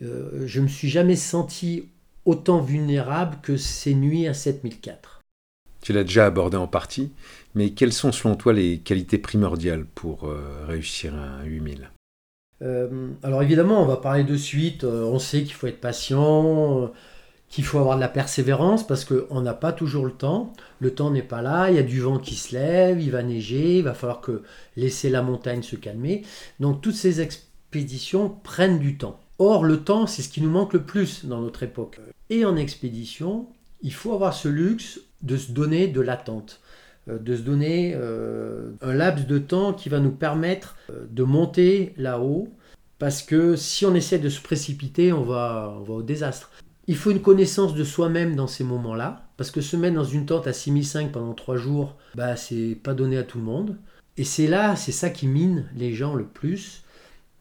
je 0.00 0.58
ne 0.58 0.64
me 0.64 0.68
suis 0.68 0.88
jamais 0.88 1.16
senti 1.16 1.88
autant 2.24 2.60
vulnérable 2.60 3.36
que 3.42 3.56
ces 3.56 3.94
nuits 3.94 4.26
à 4.26 4.34
7004. 4.34 5.16
Tu 5.86 5.92
l'as 5.92 6.02
déjà 6.02 6.26
abordé 6.26 6.56
en 6.56 6.66
partie, 6.66 7.12
Mais 7.54 7.70
quelles 7.70 7.92
sont 7.92 8.10
selon 8.10 8.34
toi 8.34 8.52
les 8.52 8.78
qualités 8.78 9.18
primordiales 9.18 9.84
pour 9.84 10.24
euh, 10.24 10.66
réussir 10.66 11.14
un 11.14 11.44
8000 11.44 11.90
euh, 12.62 13.10
Alors 13.22 13.42
évidemment, 13.42 13.82
on 13.82 13.86
va 13.86 13.96
parler 13.96 14.24
de 14.24 14.36
suite. 14.36 14.84
Euh, 14.84 15.04
on 15.04 15.18
sait 15.18 15.42
qu'il 15.42 15.54
faut 15.54 15.66
être 15.66 15.80
patient, 15.80 16.90
qu'il 17.48 17.64
faut 17.64 17.78
avoir 17.78 17.96
de 17.96 18.00
la 18.00 18.08
persévérance 18.08 18.86
parce 18.86 19.04
qu'on 19.04 19.40
n'a 19.40 19.54
pas 19.54 19.72
toujours 19.72 20.04
le 20.04 20.12
temps. 20.12 20.52
Le 20.80 20.94
temps 20.94 21.10
n'est 21.10 21.22
pas 21.22 21.42
là, 21.42 21.70
il 21.70 21.76
y 21.76 21.78
a 21.78 21.82
du 21.82 22.00
vent 22.00 22.18
qui 22.18 22.34
se 22.34 22.54
lève, 22.54 23.00
il 23.00 23.10
va 23.10 23.22
neiger, 23.22 23.78
il 23.78 23.84
va 23.84 23.94
falloir 23.94 24.20
que 24.20 24.42
laisser 24.76 25.10
la 25.10 25.22
montagne 25.22 25.62
se 25.62 25.76
calmer. 25.76 26.22
Donc 26.60 26.80
toutes 26.80 26.94
ces 26.94 27.20
expéditions 27.20 28.28
prennent 28.42 28.78
du 28.78 28.96
temps. 28.98 29.20
Or, 29.38 29.64
le 29.64 29.84
temps, 29.84 30.06
c'est 30.06 30.22
ce 30.22 30.28
qui 30.30 30.40
nous 30.40 30.50
manque 30.50 30.72
le 30.72 30.82
plus 30.82 31.26
dans 31.26 31.40
notre 31.40 31.62
époque. 31.62 32.00
Et 32.30 32.44
en 32.44 32.56
expédition, 32.56 33.46
il 33.82 33.92
faut 33.92 34.14
avoir 34.14 34.32
ce 34.32 34.48
luxe 34.48 35.00
de 35.22 35.36
se 35.36 35.52
donner 35.52 35.86
de 35.86 36.00
l'attente, 36.00 36.60
euh, 36.62 36.65
de 37.06 37.36
se 37.36 37.42
donner 37.42 37.92
euh, 37.94 38.72
un 38.82 38.94
laps 38.94 39.26
de 39.26 39.38
temps 39.38 39.72
qui 39.72 39.88
va 39.88 40.00
nous 40.00 40.10
permettre 40.10 40.76
euh, 40.90 41.06
de 41.10 41.22
monter 41.22 41.94
là-haut, 41.96 42.48
parce 42.98 43.22
que 43.22 43.56
si 43.56 43.86
on 43.86 43.94
essaie 43.94 44.18
de 44.18 44.28
se 44.28 44.40
précipiter, 44.40 45.12
on 45.12 45.22
va, 45.22 45.74
on 45.78 45.82
va 45.82 45.94
au 45.94 46.02
désastre. 46.02 46.50
Il 46.88 46.96
faut 46.96 47.10
une 47.10 47.22
connaissance 47.22 47.74
de 47.74 47.84
soi-même 47.84 48.36
dans 48.36 48.46
ces 48.46 48.64
moments-là, 48.64 49.28
parce 49.36 49.50
que 49.50 49.60
se 49.60 49.76
mettre 49.76 49.96
dans 49.96 50.04
une 50.04 50.26
tente 50.26 50.46
à 50.46 50.52
6005 50.52 51.12
pendant 51.12 51.34
3 51.34 51.56
jours, 51.56 51.96
bah, 52.14 52.36
c'est 52.36 52.78
pas 52.82 52.94
donné 52.94 53.18
à 53.18 53.22
tout 53.22 53.38
le 53.38 53.44
monde. 53.44 53.76
Et 54.16 54.24
c'est 54.24 54.46
là, 54.46 54.76
c'est 54.76 54.92
ça 54.92 55.10
qui 55.10 55.26
mine 55.26 55.66
les 55.76 55.92
gens 55.92 56.14
le 56.14 56.24
plus, 56.24 56.84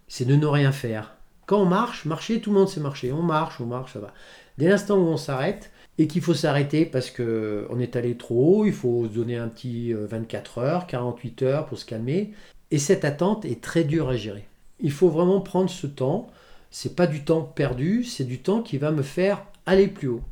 c'est 0.08 0.26
de 0.26 0.36
ne 0.36 0.46
rien 0.46 0.72
faire. 0.72 1.16
Quand 1.46 1.62
on 1.62 1.66
marche, 1.66 2.06
marcher, 2.06 2.42
tout 2.42 2.52
le 2.52 2.60
monde 2.60 2.70
sait 2.70 2.80
marcher. 2.80 3.12
On 3.12 3.22
marche, 3.22 3.62
on 3.62 3.66
marche, 3.66 3.94
ça 3.94 4.00
va. 4.00 4.14
Dès 4.58 4.68
l'instant 4.68 4.98
où 4.98 5.08
on 5.08 5.18
s'arrête, 5.18 5.72
et 5.98 6.08
qu'il 6.08 6.22
faut 6.22 6.34
s'arrêter 6.34 6.86
parce 6.86 7.10
qu'on 7.10 7.80
est 7.80 7.96
allé 7.96 8.18
trop 8.18 8.60
haut, 8.60 8.66
il 8.66 8.74
faut 8.74 9.06
se 9.06 9.14
donner 9.14 9.38
un 9.38 9.48
petit 9.48 9.94
24 9.94 10.58
heures, 10.58 10.88
48 10.88 11.42
heures 11.44 11.66
pour 11.66 11.78
se 11.78 11.86
calmer. 11.86 12.34
Et 12.72 12.80
cette 12.80 13.06
attente 13.06 13.46
est 13.46 13.62
très 13.62 13.84
dure 13.84 14.10
à 14.10 14.18
gérer. 14.18 14.46
Il 14.80 14.92
faut 14.92 15.10
vraiment 15.10 15.40
prendre 15.40 15.70
ce 15.70 15.88
temps. 15.88 16.30
C'est 16.72 16.96
pas 16.96 17.08
du 17.08 17.24
temps 17.24 17.42
perdu, 17.42 18.04
c'est 18.04 18.26
du 18.26 18.40
temps 18.40 18.62
qui 18.62 18.78
va 18.78 18.92
me 18.92 19.04
faire 19.04 19.46
aller 19.66 19.88
plus 19.88 20.10
haut. 20.10 20.24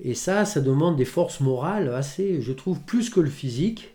Et 0.00 0.14
ça, 0.14 0.44
ça 0.44 0.60
demande 0.60 0.96
des 0.96 1.04
forces 1.04 1.40
morales 1.40 1.88
assez, 1.94 2.42
je 2.42 2.52
trouve, 2.52 2.80
plus 2.80 3.08
que 3.08 3.20
le 3.20 3.30
physique. 3.30 3.94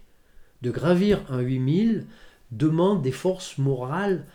De 0.61 0.71
gravir 0.71 1.21
un 1.29 1.39
8000 1.39 2.05
demande 2.51 3.01
des 3.01 3.11
forces 3.11 3.57
morales 3.57 4.25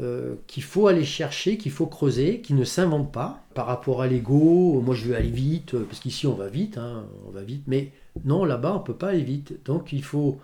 euh, 0.00 0.36
qu'il 0.46 0.62
faut 0.62 0.86
aller 0.86 1.04
chercher, 1.04 1.58
qu'il 1.58 1.72
faut 1.72 1.86
creuser, 1.86 2.40
qui 2.40 2.54
ne 2.54 2.62
s'invente 2.64 3.10
pas 3.10 3.42
par 3.54 3.66
rapport 3.66 4.00
à 4.00 4.06
l'ego. 4.06 4.80
Moi, 4.80 4.94
je 4.94 5.06
veux 5.06 5.16
aller 5.16 5.30
vite, 5.30 5.74
euh, 5.74 5.84
parce 5.84 6.00
qu'ici, 6.00 6.26
on 6.26 6.34
va 6.34 6.48
vite, 6.48 6.78
hein, 6.78 7.04
on 7.26 7.30
va 7.30 7.42
vite. 7.42 7.64
Mais 7.66 7.90
non, 8.24 8.44
là-bas, 8.44 8.74
on 8.74 8.80
peut 8.80 8.94
pas 8.94 9.08
aller 9.08 9.24
vite. 9.24 9.64
Donc, 9.64 9.92
il 9.92 10.04
faut 10.04 10.38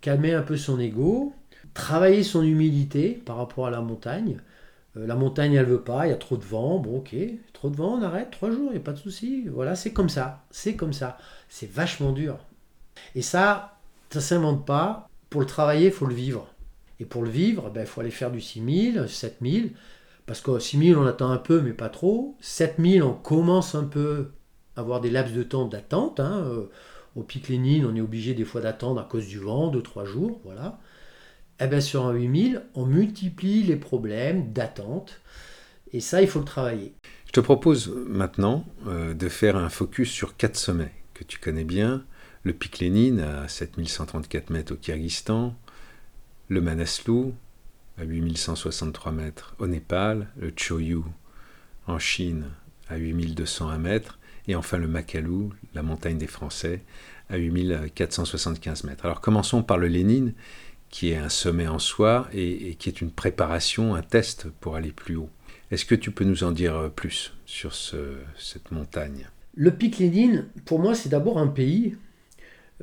calmer 0.00 0.34
un 0.34 0.42
peu 0.42 0.56
son 0.56 0.78
ego, 0.78 1.32
travailler 1.74 2.22
son 2.22 2.42
humilité 2.44 3.10
par 3.24 3.36
rapport 3.38 3.66
à 3.66 3.70
la 3.70 3.80
montagne. 3.80 4.40
Euh, 4.96 5.06
la 5.06 5.16
montagne, 5.16 5.54
elle 5.54 5.66
veut 5.66 5.80
pas, 5.80 6.06
il 6.06 6.10
y 6.10 6.12
a 6.12 6.16
trop 6.16 6.36
de 6.36 6.44
vent. 6.44 6.78
Bon, 6.78 6.98
ok, 6.98 7.16
trop 7.52 7.70
de 7.70 7.76
vent, 7.76 7.98
on 7.98 8.02
arrête, 8.02 8.30
trois 8.30 8.50
jours, 8.50 8.68
il 8.70 8.74
n'y 8.74 8.78
a 8.78 8.84
pas 8.84 8.92
de 8.92 8.98
souci. 8.98 9.48
Voilà, 9.48 9.74
c'est 9.76 9.92
comme 9.92 10.08
ça, 10.08 10.44
c'est 10.50 10.76
comme 10.76 10.92
ça. 10.92 11.18
C'est 11.48 11.70
vachement 11.70 12.12
dur. 12.12 12.38
Et 13.14 13.22
ça, 13.22 13.78
ça 14.10 14.20
s'invente 14.20 14.64
pas. 14.66 15.08
Pour 15.30 15.40
le 15.40 15.46
travailler, 15.46 15.86
il 15.86 15.92
faut 15.92 16.06
le 16.06 16.14
vivre. 16.14 16.46
Et 17.00 17.04
pour 17.04 17.22
le 17.22 17.30
vivre, 17.30 17.70
ben, 17.70 17.82
il 17.82 17.86
faut 17.86 18.00
aller 18.00 18.10
faire 18.10 18.30
du 18.30 18.40
6000, 18.40 19.06
7000, 19.08 19.72
parce 20.24 20.40
que 20.40 20.58
6000 20.58 20.96
on 20.96 21.06
attend 21.06 21.30
un 21.30 21.38
peu, 21.38 21.60
mais 21.60 21.72
pas 21.72 21.88
trop. 21.88 22.36
7000 22.40 23.02
on 23.02 23.12
commence 23.12 23.74
un 23.74 23.84
peu 23.84 24.30
à 24.76 24.80
avoir 24.80 25.00
des 25.00 25.10
laps 25.10 25.34
de 25.36 25.42
temps 25.42 25.66
d'attente. 25.66 26.20
Hein. 26.20 26.44
Euh, 26.46 26.66
au 27.16 27.22
pic 27.22 27.48
Lénine, 27.48 27.86
on 27.86 27.96
est 27.96 28.00
obligé 28.00 28.34
des 28.34 28.44
fois 28.44 28.60
d'attendre 28.60 29.00
à 29.00 29.04
cause 29.04 29.26
du 29.26 29.38
vent, 29.38 29.72
2-3 29.72 30.04
jours, 30.04 30.40
voilà. 30.44 30.78
Eh 31.58 31.66
bien 31.66 31.80
sur 31.80 32.04
un 32.04 32.12
8000, 32.12 32.62
on 32.74 32.84
multiplie 32.84 33.62
les 33.62 33.76
problèmes 33.76 34.52
d'attente. 34.52 35.22
Et 35.92 36.00
ça, 36.00 36.20
il 36.20 36.28
faut 36.28 36.40
le 36.40 36.44
travailler. 36.44 36.92
Je 37.26 37.32
te 37.32 37.40
propose 37.40 37.88
maintenant 38.06 38.66
euh, 38.86 39.14
de 39.14 39.28
faire 39.30 39.56
un 39.56 39.70
focus 39.70 40.10
sur 40.10 40.36
quatre 40.36 40.56
sommets 40.56 40.92
que 41.14 41.24
tu 41.24 41.38
connais 41.38 41.64
bien. 41.64 42.04
Le 42.42 42.52
pic 42.52 42.78
Lénine 42.80 43.20
à 43.20 43.48
7134 43.48 44.50
mètres 44.50 44.74
au 44.74 44.76
Kyrgyzstan, 44.76 45.56
le 46.48 46.60
Manaslu 46.60 47.32
à 47.98 48.04
8163 48.04 49.12
mètres 49.12 49.54
au 49.58 49.66
Népal, 49.66 50.28
le 50.38 50.52
Choyu 50.54 51.02
en 51.86 51.98
Chine 51.98 52.46
à 52.88 52.98
8201 52.98 53.78
mètres, 53.78 54.18
et 54.48 54.54
enfin 54.54 54.78
le 54.78 54.86
Makalu, 54.86 55.48
la 55.74 55.82
montagne 55.82 56.18
des 56.18 56.26
Français, 56.26 56.82
à 57.30 57.36
8475 57.36 58.84
mètres. 58.84 59.04
Alors 59.04 59.20
commençons 59.20 59.62
par 59.62 59.78
le 59.78 59.88
Lénine, 59.88 60.34
qui 60.88 61.10
est 61.10 61.16
un 61.16 61.28
sommet 61.28 61.66
en 61.66 61.80
soi 61.80 62.28
et, 62.32 62.76
qui 62.76 62.88
est 62.88 63.00
une 63.00 63.10
préparation, 63.10 63.96
un 63.96 64.02
test 64.02 64.48
pour 64.60 64.76
aller 64.76 64.92
plus 64.92 65.16
haut. 65.16 65.30
Est-ce 65.72 65.84
que 65.84 65.96
tu 65.96 66.12
peux 66.12 66.24
nous 66.24 66.44
en 66.44 66.52
dire 66.52 66.92
plus 66.94 67.34
sur 67.44 67.74
cette 67.74 68.70
montagne? 68.70 69.28
Le 69.56 69.72
pic 69.72 69.98
Lénine, 69.98 70.46
pour 70.64 70.78
moi, 70.78 70.94
c'est 70.94 71.08
d'abord 71.08 71.38
un 71.38 71.48
pays 71.48 71.96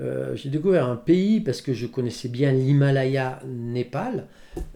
euh, 0.01 0.35
j'ai 0.35 0.50
découvert 0.50 0.89
un 0.89 0.95
pays 0.95 1.39
parce 1.39 1.62
que 1.62 1.73
je 1.73 1.85
connaissais 1.85 2.29
bien 2.29 2.51
l'Himalaya, 2.51 3.39
Népal. 3.45 4.27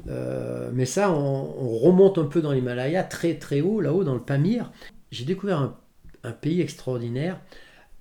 Euh, 0.08 0.70
mais 0.74 0.86
ça, 0.86 1.12
on, 1.12 1.78
remonte 1.78 2.18
un 2.18 2.26
peu 2.26 2.42
dans 2.42 2.52
l'Himalaya, 2.52 3.04
très 3.04 3.36
très 3.36 3.62
haut, 3.62 3.82
là-haut, 3.82 4.04
dans 4.04 4.14
le 4.14 4.22
Pamir. 4.22 4.72
J'ai 5.12 5.26
découvert 5.26 5.74
un, 6.24 6.32
pays 6.32 6.62
extraordinaire. 6.62 7.40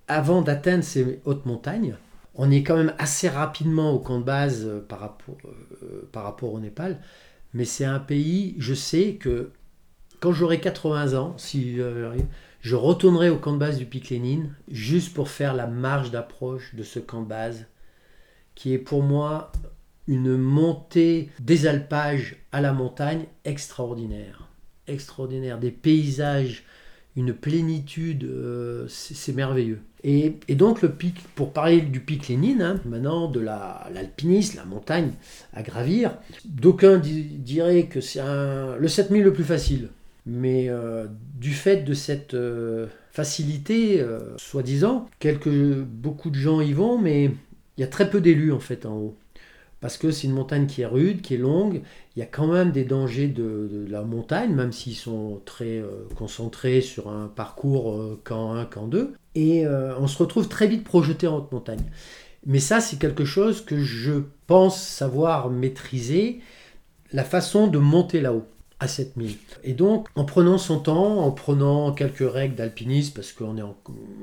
Avant 0.08 0.42
d'atteindre 0.42 0.84
ces 0.84 1.20
hautes 1.24 1.46
montagnes, 1.46 1.96
on 2.34 2.50
est 2.50 2.62
quand 2.62 2.76
même 2.76 2.92
assez 2.98 3.28
rapidement 3.28 3.92
au 3.92 3.98
camp 3.98 4.18
de 4.18 4.24
base 4.24 4.66
euh, 4.66 4.80
par, 4.80 5.00
rapport, 6.22 6.52
au 6.52 6.60
Népal. 6.60 7.00
Mais 7.54 7.64
c'est 7.64 7.84
un 7.84 7.98
pays, 7.98 8.56
je 8.58 8.74
sais 8.74 9.14
que 9.14 9.52
quand 10.20 10.32
j'aurai 10.32 10.60
80 10.60 11.14
ans, 11.14 11.34
si 11.38 11.78
je 12.66 12.74
retournerai 12.74 13.30
au 13.30 13.36
camp 13.36 13.52
de 13.52 13.58
base 13.58 13.78
du 13.78 13.86
Pic 13.86 14.10
Lénine 14.10 14.52
juste 14.68 15.14
pour 15.14 15.28
faire 15.28 15.54
la 15.54 15.68
marche 15.68 16.10
d'approche 16.10 16.74
de 16.74 16.82
ce 16.82 16.98
camp 16.98 17.22
de 17.22 17.28
base 17.28 17.66
qui 18.56 18.72
est 18.72 18.78
pour 18.78 19.04
moi 19.04 19.52
une 20.08 20.36
montée 20.36 21.30
des 21.38 21.68
alpages 21.68 22.34
à 22.50 22.60
la 22.60 22.72
montagne 22.72 23.26
extraordinaire. 23.44 24.48
Extraordinaire. 24.88 25.60
Des 25.60 25.70
paysages, 25.70 26.64
une 27.14 27.34
plénitude, 27.34 28.24
euh, 28.24 28.88
c'est 28.88 29.32
merveilleux. 29.32 29.78
Et, 30.02 30.34
donc 30.56 30.82
le 30.82 30.90
pic, 30.90 31.22
pour 31.36 31.52
parler 31.52 31.80
du 31.80 32.00
pic 32.00 32.26
Lénine, 32.26 32.62
hein, 32.62 32.80
maintenant 32.84 33.30
de 33.30 33.38
l'alpinisme, 33.38 34.56
la, 34.56 34.64
montagne 34.64 35.12
à 35.52 35.62
gravir, 35.62 36.18
d'aucuns 36.44 37.00
diraient 37.00 37.86
que 37.86 38.00
c'est 38.00 38.24
le 38.24 38.88
7000 38.88 39.22
le 39.22 39.32
plus 39.32 39.44
facile. 39.44 39.88
Mais 40.26 40.68
euh, 40.68 41.06
du 41.36 41.52
fait 41.52 41.84
de 41.84 41.94
cette 41.94 42.34
euh, 42.34 42.88
facilité, 43.12 44.00
euh, 44.00 44.36
soi-disant, 44.38 45.08
beaucoup 45.86 46.30
de 46.30 46.34
gens 46.34 46.60
y 46.60 46.72
vont, 46.72 46.98
mais 46.98 47.30
il 47.76 47.80
y 47.80 47.84
a 47.84 47.86
très 47.86 48.10
peu 48.10 48.20
d'élus 48.20 48.52
en 48.52 48.58
fait 48.58 48.86
en 48.86 48.96
haut. 48.96 49.16
Parce 49.80 49.98
que 49.98 50.10
c'est 50.10 50.26
une 50.26 50.32
montagne 50.32 50.66
qui 50.66 50.82
est 50.82 50.86
rude, 50.86 51.20
qui 51.20 51.34
est 51.34 51.38
longue, 51.38 51.82
il 52.16 52.18
y 52.18 52.22
a 52.22 52.26
quand 52.26 52.48
même 52.48 52.72
des 52.72 52.84
dangers 52.84 53.28
de, 53.28 53.86
la 53.88 54.02
montagne, 54.02 54.52
même 54.52 54.72
s'ils 54.72 54.96
sont 54.96 55.40
très 55.44 55.84
concentrés 56.16 56.80
sur 56.80 57.08
un 57.08 57.28
parcours 57.28 58.18
camp 58.24 58.54
1, 58.54 58.64
camp 58.64 58.88
2. 58.88 59.12
Et 59.34 59.66
on 59.68 60.06
se 60.06 60.16
retrouve 60.18 60.48
très 60.48 60.66
vite 60.66 60.82
projeté 60.82 61.28
en 61.28 61.36
haute 61.36 61.52
montagne. 61.52 61.84
Mais 62.46 62.58
ça, 62.58 62.80
c'est 62.80 62.98
quelque 62.98 63.26
chose 63.26 63.64
que 63.64 63.78
je 63.78 64.22
pense 64.46 64.80
savoir 64.80 65.50
maîtriser, 65.50 66.40
la 67.12 67.22
façon 67.22 67.66
de 67.66 67.78
monter 67.78 68.20
là-haut 68.22 68.46
à 68.78 68.88
7000. 68.88 69.36
Et 69.64 69.72
donc, 69.72 70.08
en 70.14 70.24
prenant 70.24 70.58
son 70.58 70.78
temps, 70.78 71.20
en 71.20 71.30
prenant 71.30 71.92
quelques 71.92 72.30
règles 72.30 72.54
d'alpinisme, 72.54 73.14
parce 73.14 73.32
qu'il 73.32 73.46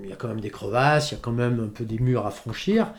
y 0.07 0.11
a 0.11 0.15
quand 0.15 0.27
même 0.27 0.41
des 0.41 0.49
crevasses, 0.49 1.11
il 1.11 1.15
y 1.15 1.17
a 1.17 1.21
quand 1.21 1.31
même 1.31 1.59
un 1.59 1.69
peu 1.69 1.85
des 1.85 1.97
murs 1.99 2.25
à 2.25 2.31
franchir, 2.31 2.93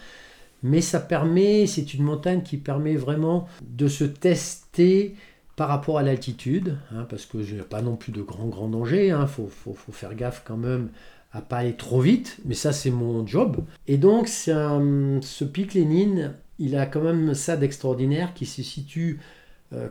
mais 0.63 0.81
ça 0.81 0.99
permet, 0.99 1.67
c'est 1.67 1.95
une 1.95 2.03
montagne 2.03 2.43
qui 2.43 2.57
permet 2.57 2.97
vraiment 2.97 3.47
de 3.63 3.87
se 3.87 4.05
tester 4.05 5.15
par 5.57 5.69
rapport 5.69 5.99
à 5.99 6.03
l'altitude, 6.03 6.77
hein, 6.93 7.07
parce 7.09 7.27
que 7.27 7.43
je 7.43 7.55
n'ai 7.55 7.63
pas 7.63 7.83
non 7.83 7.95
plus 7.95 8.11
de 8.11 8.23
grands 8.23 8.49
grands 8.49 8.69
dangers, 8.69 9.09
il 9.09 9.11
hein, 9.13 9.27
faut, 9.27 9.47
faut, 9.47 9.75
faut, 9.75 9.93
faire 9.93 10.15
gaffe 10.15 10.43
quand 10.45 10.57
même 10.57 10.89
à 11.33 11.41
pas 11.41 11.59
aller 11.59 11.75
trop 11.75 12.01
vite, 12.01 12.39
mais 12.45 12.55
ça 12.55 12.73
c'est 12.73 12.91
mon 12.91 13.25
job. 13.27 13.65
Et 13.87 13.97
donc 13.97 14.29
ce 14.29 15.45
pic 15.45 15.75
Lénine, 15.75 16.35
il 16.59 16.77
a 16.77 16.87
quand 16.87 17.03
même 17.03 17.35
ça 17.35 17.57
d'extraordinaire 17.57 18.35
qui 18.35 18.47
se 18.47 18.63
situe 18.63 19.21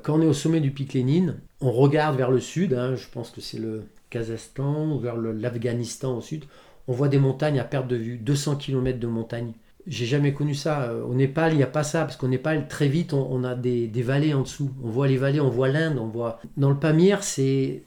quand 0.03 0.19
on 0.19 0.21
est 0.21 0.27
au 0.27 0.33
sommet 0.33 0.59
du 0.59 0.71
pic 0.71 0.93
Lénine, 0.93 1.39
on 1.61 1.71
regarde 1.71 2.17
vers 2.17 2.31
le 2.31 2.39
sud, 2.39 2.73
hein, 2.73 2.95
je 2.95 3.07
pense 3.07 3.31
que 3.31 3.41
c'est 3.41 3.59
le 3.59 3.83
Kazakhstan 4.09 4.91
ou 4.91 4.99
vers 4.99 5.17
l'Afghanistan 5.17 6.17
au 6.17 6.21
sud, 6.21 6.45
on 6.87 6.93
voit 6.93 7.07
des 7.07 7.17
montagnes 7.17 7.59
à 7.59 7.63
perte 7.63 7.87
de 7.87 7.95
vue, 7.95 8.17
200 8.17 8.57
km 8.57 8.99
de 8.99 9.07
montagnes. 9.07 9.53
J'ai 9.85 10.05
jamais 10.05 10.33
connu 10.33 10.55
ça. 10.55 10.83
Euh, 10.83 11.03
au 11.03 11.13
Népal, 11.13 11.53
il 11.53 11.57
n'y 11.57 11.63
a 11.63 11.67
pas 11.67 11.83
ça, 11.83 12.01
parce 12.01 12.15
qu'au 12.15 12.27
Népal, 12.27 12.67
très 12.67 12.87
vite, 12.87 13.13
on, 13.13 13.43
a 13.43 13.55
des, 13.55 13.89
vallées 14.01 14.33
en 14.33 14.41
dessous. 14.41 14.71
On 14.83 14.89
voit 14.89 15.07
les 15.07 15.17
vallées, 15.17 15.41
on 15.41 15.49
voit 15.49 15.67
l'Inde, 15.67 15.97
on 15.99 16.07
voit... 16.07 16.39
Dans 16.55 16.69
le 16.69 16.77
Pamir, 16.77 17.23
c'est 17.23 17.83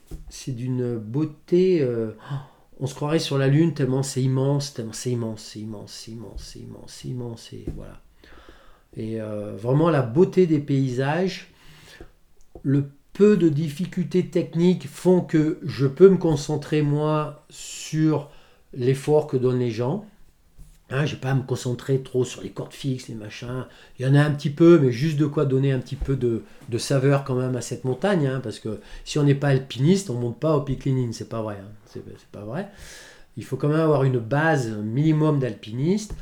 d'une 0.47 0.99
beauté... 0.99 1.81
Euh, 1.81 2.11
on 2.79 2.87
se 2.87 2.95
croirait 2.95 3.19
sur 3.19 3.39
la 3.39 3.49
Lune 3.49 3.73
tellement 3.73 4.03
c'est 4.03 4.23
immense, 4.23 4.75
tellement 4.75 4.93
c'est 4.93 5.11
immense, 5.11 5.41
c'est 5.43 5.61
immense, 5.61 5.93
c'est 5.93 6.11
immense, 6.11 6.43
c'est 6.43 6.59
immense, 6.59 6.93
c'est 6.93 7.09
immense, 7.09 7.53
et 7.55 7.65
voilà. 7.75 8.03
Et 8.99 9.21
euh, 9.21 9.57
vraiment 9.57 9.89
la 9.89 10.03
beauté 10.03 10.47
des 10.47 10.59
paysages, 10.59 11.55
le 12.67 12.91
peu 13.13 13.37
de 13.37 13.49
difficultés 13.49 14.27
techniques 14.27 14.89
font 14.89 15.21
que 15.21 15.61
je 15.65 15.87
peux 15.87 16.09
me 16.09 16.17
concentrer 16.17 16.83
moi 16.83 17.47
sur 17.49 18.29
l'effort 18.75 19.29
que 19.29 19.37
donnent 19.37 19.61
les 19.61 19.71
gens. 19.71 20.05
Hein, 20.91 21.07
je 21.07 21.15
n'ai 21.15 21.21
pas 21.21 21.31
à 21.31 21.35
me 21.37 21.45
concentrer 21.45 22.03
trop 22.03 22.25
sur 22.25 22.43
les 22.43 22.51
cordes 22.51 22.73
fixes, 22.73 23.07
les 23.07 23.15
machins. 23.15 23.67
Il 23.99 24.05
y 24.05 24.09
en 24.09 24.17
a 24.17 24.21
un 24.21 24.33
petit 24.33 24.51
peu, 24.51 24.81
mais 24.81 24.91
juste 24.91 25.17
de 25.17 25.27
quoi 25.27 25.45
donner 25.45 25.71
un 25.71 25.79
petit 25.79 25.95
peu 25.95 26.17
de, 26.17 26.43
saveur 26.77 27.23
quand 27.23 27.37
même 27.37 27.55
à 27.55 27.61
cette 27.61 27.85
montagne. 27.85 28.27
Hein, 28.27 28.41
parce 28.43 28.59
que 28.59 28.81
si 29.05 29.21
on 29.21 29.23
n'est 29.23 29.37
pas 29.37 29.49
alpiniste, 29.49 30.11
on 30.11 30.15
ne 30.15 30.21
monte 30.23 30.41
pas 30.41 30.57
au 30.57 30.63
pic 30.63 30.85
Lénine. 30.85 31.13
C'est 31.13 31.29
pas 31.29 31.43
vrai. 31.43 31.59
Hein, 31.63 32.01
pas 32.33 32.45
vrai. 32.45 32.69
Il 33.37 33.45
faut 33.45 33.57
quand 33.57 33.69
même 33.69 33.79
avoir 33.79 34.03
une 34.03 34.19
base 34.19 34.71
minimum 34.71 35.39
d'alpiniste 35.39 36.15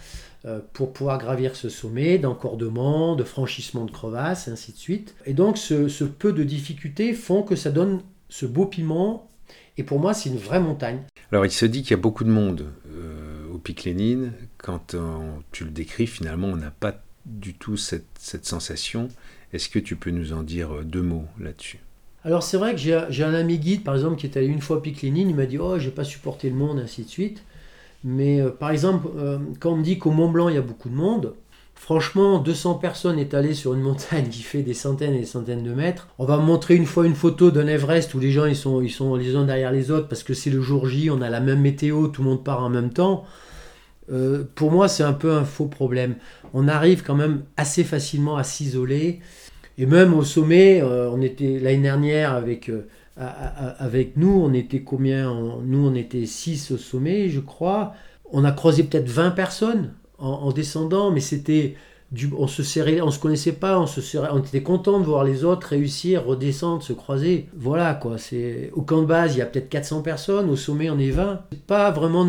pour 0.72 0.92
pouvoir 0.92 1.18
gravir 1.18 1.56
ce 1.56 1.68
sommet, 1.68 2.18
d'encordement, 2.18 3.16
de 3.16 3.24
franchissement 3.24 3.84
de 3.84 3.90
crevasses, 3.90 4.48
ainsi 4.48 4.72
de 4.72 4.76
suite. 4.76 5.14
Et 5.24 5.32
donc 5.32 5.56
ce, 5.56 6.04
peu 6.04 6.32
de 6.32 6.44
difficultés 6.44 7.14
font 7.14 7.42
que 7.42 7.56
ça 7.56 7.70
donne 7.70 8.02
ce 8.28 8.44
beau 8.44 8.66
piment. 8.66 9.28
Et 9.78 9.82
pour 9.82 9.98
moi, 9.98 10.12
c'est 10.12 10.28
une 10.28 10.36
vraie 10.36 10.60
montagne. 10.60 11.00
Alors 11.32 11.46
il 11.46 11.50
se 11.50 11.64
dit 11.66 11.82
qu'il 11.82 11.92
y 11.92 11.94
a 11.94 11.98
beaucoup 11.98 12.24
de 12.24 12.30
monde. 12.30 12.66
Euh, 12.94 13.46
au 13.52 13.58
pic 13.58 13.84
Lénine, 13.84 14.32
quand 14.58 14.94
tu 15.52 15.64
le 15.64 15.70
décris, 15.70 16.06
finalement, 16.06 16.48
on 16.48 16.56
n'a 16.56 16.70
pas 16.70 17.02
du 17.26 17.54
tout 17.54 17.76
cette, 17.76 18.44
sensation. 18.44 19.08
Est-ce 19.52 19.68
que 19.68 19.78
tu 19.78 19.96
peux 19.96 20.10
nous 20.10 20.32
en 20.32 20.42
dire 20.42 20.74
euh, 20.74 20.84
deux 20.84 21.02
mots 21.02 21.26
là-dessus? 21.38 21.78
Alors 22.24 22.42
c'est 22.42 22.56
vrai 22.56 22.74
que 22.74 22.80
j'ai 22.80 23.24
un 23.24 23.34
ami 23.34 23.58
guide 23.58 23.84
par 23.84 23.94
exemple 23.94 24.16
qui 24.16 24.26
est 24.26 24.36
allé 24.38 24.46
une 24.46 24.62
fois 24.62 24.78
au 24.78 24.80
Pic 24.80 25.02
Lénine, 25.02 25.28
il 25.28 25.36
m'a 25.36 25.44
dit 25.44 25.58
oh 25.58 25.78
j'ai 25.78 25.90
pas 25.90 26.04
supporté 26.04 26.48
le 26.48 26.56
monde 26.56 26.78
ainsi 26.78 27.04
de 27.04 27.08
suite. 27.08 27.42
Mais 28.04 28.40
euh, 28.40 28.50
par 28.50 28.70
exemple 28.70 29.08
euh, 29.16 29.38
quand 29.58 29.73
on 29.73 29.76
me 29.76 29.82
dit 29.82 29.99
qu'au 29.99 30.11
Mont 30.11 30.30
Blanc 30.30 30.49
il 30.49 30.54
y 30.54 30.58
a 30.58 30.62
beaucoup 30.62 30.90
de 30.90 30.94
monde, 30.94 31.34
Franchement, 31.76 32.38
200 32.38 32.75
personnes 32.75 33.18
étalées 33.18 33.52
sur 33.52 33.75
une 33.75 33.80
montagne 33.82 34.28
qui 34.28 34.42
fait 34.42 34.62
des 34.62 34.75
centaines 34.75 35.12
et 35.14 35.18
des 35.18 35.26
centaines 35.26 35.64
de 35.64 35.75
mètres. 35.75 36.08
On 36.18 36.25
va 36.25 36.38
montrer 36.38 36.76
une 36.76 36.87
fois 36.87 37.04
une 37.04 37.16
photo 37.16 37.50
d'un 37.50 37.66
Everest 37.66 38.14
où 38.14 38.20
les 38.20 38.30
gens 38.30 38.46
ils 38.46 38.56
sont, 38.56 38.80
ils 38.80 39.18
les 39.18 39.34
uns 39.34 39.44
derrière 39.44 39.73
les 39.73 39.90
autres 39.90 40.08
parce 40.08 40.23
que 40.23 40.34
c'est 40.34 40.50
le 40.50 40.62
jour 40.62 40.87
J, 40.87 41.11
on 41.11 41.20
a 41.20 41.28
la 41.28 41.40
même 41.40 41.61
météo, 41.61 42.06
tout 42.06 42.23
le 42.23 42.28
monde 42.28 42.44
part 42.44 42.62
en 42.62 42.70
même 42.70 42.90
temps. 42.90 43.25
Euh, 44.11 44.44
pour 44.54 44.70
moi, 44.70 44.87
c'est 44.87 45.02
un 45.02 45.12
peu 45.12 45.32
un 45.32 45.44
faux 45.44 45.66
problème. 45.66 46.14
On 46.54 46.68
arrive 46.68 47.02
quand 47.02 47.16
même 47.16 47.42
assez 47.56 47.82
facilement 47.82 48.37
à 48.37 48.44
s'isoler. 48.44 49.20
Et 49.76 49.87
même 49.87 50.14
au 50.14 50.23
sommet, 50.23 50.80
on 50.82 51.20
était 51.20 51.58
l'année 51.58 51.82
dernière 51.82 52.32
avec, 52.32 52.70
avec 53.16 54.16
nous, 54.16 54.42
on 54.44 54.52
était 54.52 54.83
combien 54.83 55.33
Nous, 55.62 55.87
on 55.87 55.94
était 55.94 56.26
6 56.26 56.73
au 56.73 56.76
sommet, 56.76 57.28
je 57.28 57.40
crois. 57.40 57.94
On 58.33 58.44
a 58.44 58.52
croisé 58.52 58.83
peut-être 58.83 59.09
20 59.09 59.30
personnes 59.30 59.92
en, 60.18 60.50
descendant, 60.52 61.11
mais 61.11 61.21
c'était 61.21 61.76
on 62.37 62.47
se 62.47 62.62
serrait, 62.62 63.00
on 63.00 63.11
se 63.11 63.18
connaissait 63.18 63.52
pas, 63.52 63.80
on 63.80 63.87
se 63.87 64.00
serrait, 64.00 64.28
on 64.33 64.38
était 64.38 64.62
content 64.62 65.00
de 65.00 65.04
voir 65.04 65.25
les 65.25 65.44
autres 65.44 65.68
réussir, 65.68 66.25
redescendre, 66.25 66.83
se 66.83 66.92
croiser. 66.92 67.49
Voilà 67.56 67.94
quoi. 67.94 68.16
Au 68.73 68.83
camp 68.83 69.02
de 69.02 69.06
base, 69.06 69.35
il 69.35 69.38
y 69.38 69.42
a 69.42 69.47
peut-être 69.47 69.68
400 69.68 70.02
personnes, 70.02 70.49
au 70.49 70.56
sommet 70.56 70.90
on 70.90 70.99
est 70.99 71.11
20. 71.11 71.42
C'est 71.52 71.66
pas 71.66 71.90
vraiment 71.90 72.25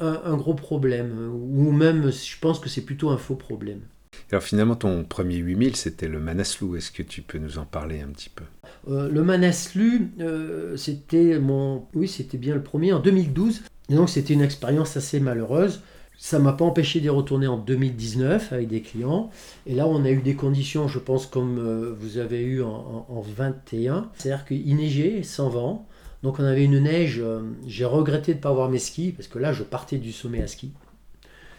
un, 0.00 0.36
gros 0.36 0.54
problème, 0.54 1.30
ou 1.32 1.72
même 1.72 2.10
je 2.10 2.38
pense 2.40 2.58
que 2.58 2.68
c'est 2.68 2.82
plutôt 2.82 3.10
un 3.10 3.16
faux 3.16 3.36
problème. 3.36 3.80
Alors 4.30 4.42
finalement, 4.42 4.76
ton 4.76 5.04
premier 5.04 5.36
8000, 5.36 5.76
c'était 5.76 6.08
le 6.08 6.20
Manaslu. 6.20 6.76
Est-ce 6.76 6.90
que 6.90 7.02
tu 7.02 7.22
peux 7.22 7.38
nous 7.38 7.58
en 7.58 7.64
parler 7.64 8.00
un 8.00 8.08
petit 8.08 8.30
peu? 8.30 8.44
Euh, 8.88 9.08
Le 9.08 9.22
Manaslu, 9.22 10.10
euh, 10.20 10.76
c'était 10.76 11.38
mon, 11.38 11.86
oui, 11.94 12.08
c'était 12.08 12.38
bien 12.38 12.54
le 12.54 12.62
premier 12.62 12.92
en 12.92 13.00
2012. 13.00 13.62
Et 13.90 13.94
donc 13.94 14.08
c'était 14.08 14.34
une 14.34 14.42
expérience 14.42 14.96
assez 14.96 15.20
malheureuse. 15.20 15.82
Ça 16.16 16.38
m'a 16.38 16.52
pas 16.52 16.64
empêché 16.64 17.00
d'y 17.00 17.08
retourner 17.08 17.46
en 17.46 17.58
2019 17.58 18.52
avec 18.52 18.68
des 18.68 18.80
clients. 18.80 19.30
Et 19.66 19.74
là, 19.74 19.86
on 19.86 20.04
a 20.04 20.10
eu 20.10 20.22
des 20.22 20.34
conditions, 20.34 20.88
je 20.88 20.98
pense, 20.98 21.26
comme 21.26 21.58
euh, 21.58 21.94
vous 21.98 22.18
avez 22.18 22.42
eu 22.42 22.62
en, 22.62 23.06
en, 23.08 23.20
21. 23.20 24.10
C'est-à-dire 24.16 24.46
qu'il 24.46 24.76
neigeait 24.76 25.22
sans 25.22 25.48
vent. 25.48 25.86
Donc 26.22 26.38
on 26.38 26.44
avait 26.44 26.64
une 26.64 26.78
neige. 26.78 27.22
J'ai 27.66 27.84
regretté 27.84 28.32
de 28.32 28.38
ne 28.38 28.42
pas 28.42 28.48
avoir 28.48 28.70
mes 28.70 28.78
skis 28.78 29.12
parce 29.12 29.28
que 29.28 29.38
là, 29.38 29.52
je 29.52 29.62
partais 29.62 29.98
du 29.98 30.12
sommet 30.12 30.40
à 30.40 30.46
ski. 30.46 30.72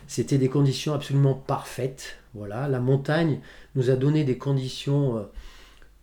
C'était 0.07 0.37
des 0.37 0.49
conditions 0.49 0.93
absolument 0.93 1.33
parfaites. 1.33 2.17
Voilà, 2.33 2.67
la 2.67 2.79
montagne 2.79 3.39
nous 3.75 3.89
a 3.89 3.95
donné 3.95 4.23
des 4.23 4.37
conditions. 4.37 5.17
Euh, 5.17 5.23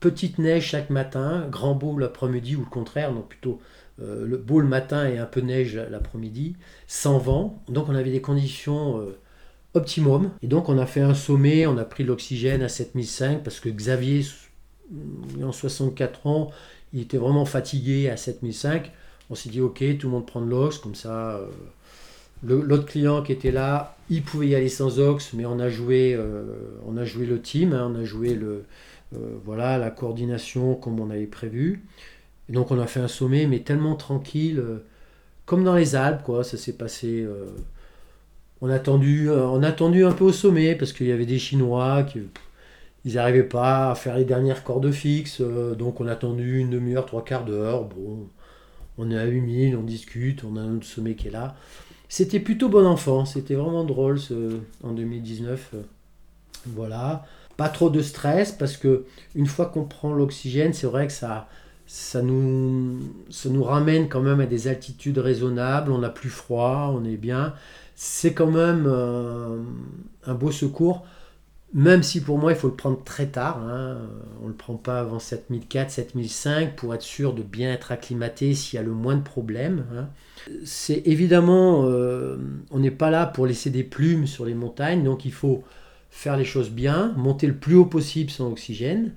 petite 0.02 0.38
neige 0.38 0.66
chaque 0.66 0.90
matin, 0.90 1.46
grand 1.48 1.74
beau 1.74 1.96
l'après-midi 1.96 2.56
ou 2.56 2.60
le 2.60 2.66
contraire, 2.66 3.12
non 3.12 3.22
plutôt 3.22 3.60
euh, 4.00 4.26
le 4.26 4.36
beau 4.36 4.58
le 4.58 4.66
matin 4.66 5.08
et 5.08 5.16
un 5.16 5.26
peu 5.26 5.40
neige 5.40 5.76
l'après-midi, 5.76 6.56
sans 6.88 7.18
vent. 7.18 7.62
Donc 7.68 7.88
on 7.88 7.94
avait 7.94 8.10
des 8.10 8.20
conditions 8.20 8.98
euh, 8.98 9.16
optimum. 9.74 10.30
Et 10.42 10.48
donc 10.48 10.68
on 10.68 10.76
a 10.76 10.86
fait 10.86 11.00
un 11.00 11.14
sommet, 11.14 11.66
on 11.66 11.78
a 11.78 11.84
pris 11.84 12.02
l'oxygène 12.02 12.62
à 12.62 12.68
7005 12.68 13.44
parce 13.44 13.60
que 13.60 13.68
Xavier, 13.68 14.26
en 15.40 15.52
64 15.52 16.26
ans, 16.26 16.50
il 16.92 17.00
était 17.00 17.18
vraiment 17.18 17.44
fatigué 17.44 18.10
à 18.10 18.16
7005. 18.16 18.90
On 19.30 19.36
s'est 19.36 19.50
dit 19.50 19.60
ok, 19.60 19.84
tout 19.98 20.08
le 20.08 20.12
monde 20.12 20.26
prend 20.26 20.40
de 20.40 20.50
l'ox, 20.50 20.78
comme 20.78 20.96
ça. 20.96 21.40
L'autre 22.42 22.86
client 22.86 23.22
qui 23.22 23.32
était 23.32 23.52
là, 23.52 23.96
il 24.10 24.22
pouvait 24.22 24.48
y 24.48 24.54
aller 24.54 24.68
sans 24.68 24.98
ox, 24.98 25.32
mais 25.32 25.46
on 25.46 25.58
a 25.58 25.68
joué, 25.68 26.16
le 26.16 27.40
team, 27.40 27.72
hein, 27.72 27.92
on 27.94 28.00
a 28.00 28.04
joué 28.04 28.34
le, 28.34 28.64
voilà, 29.44 29.78
la 29.78 29.90
coordination 29.90 30.74
comme 30.74 31.00
on 31.00 31.10
avait 31.10 31.26
prévu 31.26 31.82
donc 32.52 32.70
on 32.70 32.78
a 32.78 32.86
fait 32.86 33.00
un 33.00 33.08
sommet, 33.08 33.46
mais 33.46 33.60
tellement 33.60 33.96
tranquille, 33.96 34.58
euh, 34.58 34.84
comme 35.46 35.64
dans 35.64 35.74
les 35.74 35.96
Alpes, 35.96 36.22
quoi. 36.22 36.44
Ça 36.44 36.56
s'est 36.58 36.74
passé. 36.74 37.22
Euh, 37.22 37.46
on, 38.60 38.70
a 38.70 38.74
attendu, 38.76 39.30
euh, 39.30 39.60
un 39.60 40.12
peu 40.12 40.24
au 40.24 40.32
sommet 40.32 40.74
parce 40.76 40.92
qu'il 40.92 41.06
y 41.08 41.12
avait 41.12 41.26
des 41.26 41.38
Chinois 41.38 42.04
qui 42.04 42.20
ils 43.04 43.14
n'arrivaient 43.14 43.42
pas 43.42 43.90
à 43.90 43.94
faire 43.96 44.16
les 44.16 44.24
dernières 44.24 44.62
cordes 44.62 44.92
fixes, 44.92 45.40
donc 45.40 46.00
on 46.00 46.06
a 46.06 46.12
attendu 46.12 46.60
une 46.60 46.70
demi-heure, 46.70 47.04
trois 47.04 47.24
quarts 47.24 47.44
d'heure. 47.44 47.84
Bon, 47.86 48.28
on 48.96 49.10
est 49.10 49.18
à 49.18 49.24
8000, 49.24 49.76
on 49.76 49.82
discute, 49.82 50.44
on 50.44 50.56
a 50.56 50.60
un 50.60 50.76
autre 50.76 50.86
sommet 50.86 51.14
qui 51.16 51.26
est 51.26 51.32
là. 51.32 51.56
C'était 52.14 52.40
plutôt 52.40 52.68
bon 52.68 52.84
enfant, 52.84 53.24
c'était 53.24 53.54
vraiment 53.54 53.84
drôle 53.84 54.18
en 54.84 54.92
2019. 54.92 55.76
voilà. 56.66 57.24
Pas 57.56 57.70
trop 57.70 57.88
de 57.88 58.02
stress 58.02 58.52
parce 58.52 58.76
que 58.76 59.06
une 59.34 59.46
fois 59.46 59.64
qu'on 59.64 59.84
prend 59.84 60.12
l'oxygène, 60.12 60.74
c'est 60.74 60.86
vrai 60.86 61.06
que 61.06 61.12
ça, 61.14 61.48
ça 61.86 62.20
nous, 62.20 63.00
ramène 63.62 64.10
quand 64.10 64.20
même 64.20 64.40
à 64.40 64.46
des 64.46 64.68
altitudes 64.68 65.16
raisonnables, 65.16 65.90
on 65.90 66.02
a 66.02 66.10
plus 66.10 66.28
froid, 66.28 66.92
on 66.94 67.02
est 67.06 67.16
bien. 67.16 67.54
C'est 67.94 68.34
quand 68.34 68.50
même 68.50 68.84
euh, 68.86 69.62
un 70.26 70.34
beau 70.34 70.52
secours, 70.52 71.06
même 71.72 72.02
si 72.02 72.20
pour 72.20 72.36
moi 72.36 72.52
il 72.52 72.58
faut 72.58 72.68
le 72.68 72.74
prendre 72.74 73.02
très 73.02 73.28
tard. 73.28 73.56
Hein. 73.66 73.96
On 74.42 74.44
ne 74.44 74.50
le 74.50 74.54
prend 74.54 74.74
pas 74.74 75.00
avant 75.00 75.18
7004, 75.18 75.90
7005 75.90 76.76
pour 76.76 76.94
être 76.94 77.00
sûr 77.00 77.32
de 77.32 77.42
bien 77.42 77.72
être 77.72 77.90
acclimaté 77.90 78.52
s'il 78.52 78.76
y 78.76 78.80
a 78.80 78.82
le 78.82 78.92
moins 78.92 79.16
de 79.16 79.22
problèmes. 79.22 79.86
Hein. 79.96 80.08
C'est 80.64 81.02
évidemment, 81.06 81.86
euh, 81.86 82.36
on 82.70 82.78
n'est 82.78 82.90
pas 82.90 83.10
là 83.10 83.26
pour 83.26 83.46
laisser 83.46 83.70
des 83.70 83.84
plumes 83.84 84.26
sur 84.26 84.44
les 84.44 84.54
montagnes, 84.54 85.04
donc 85.04 85.24
il 85.24 85.32
faut 85.32 85.62
faire 86.10 86.36
les 86.36 86.44
choses 86.44 86.70
bien, 86.70 87.12
monter 87.16 87.46
le 87.46 87.54
plus 87.54 87.74
haut 87.74 87.86
possible 87.86 88.30
sans 88.30 88.50
oxygène 88.50 89.12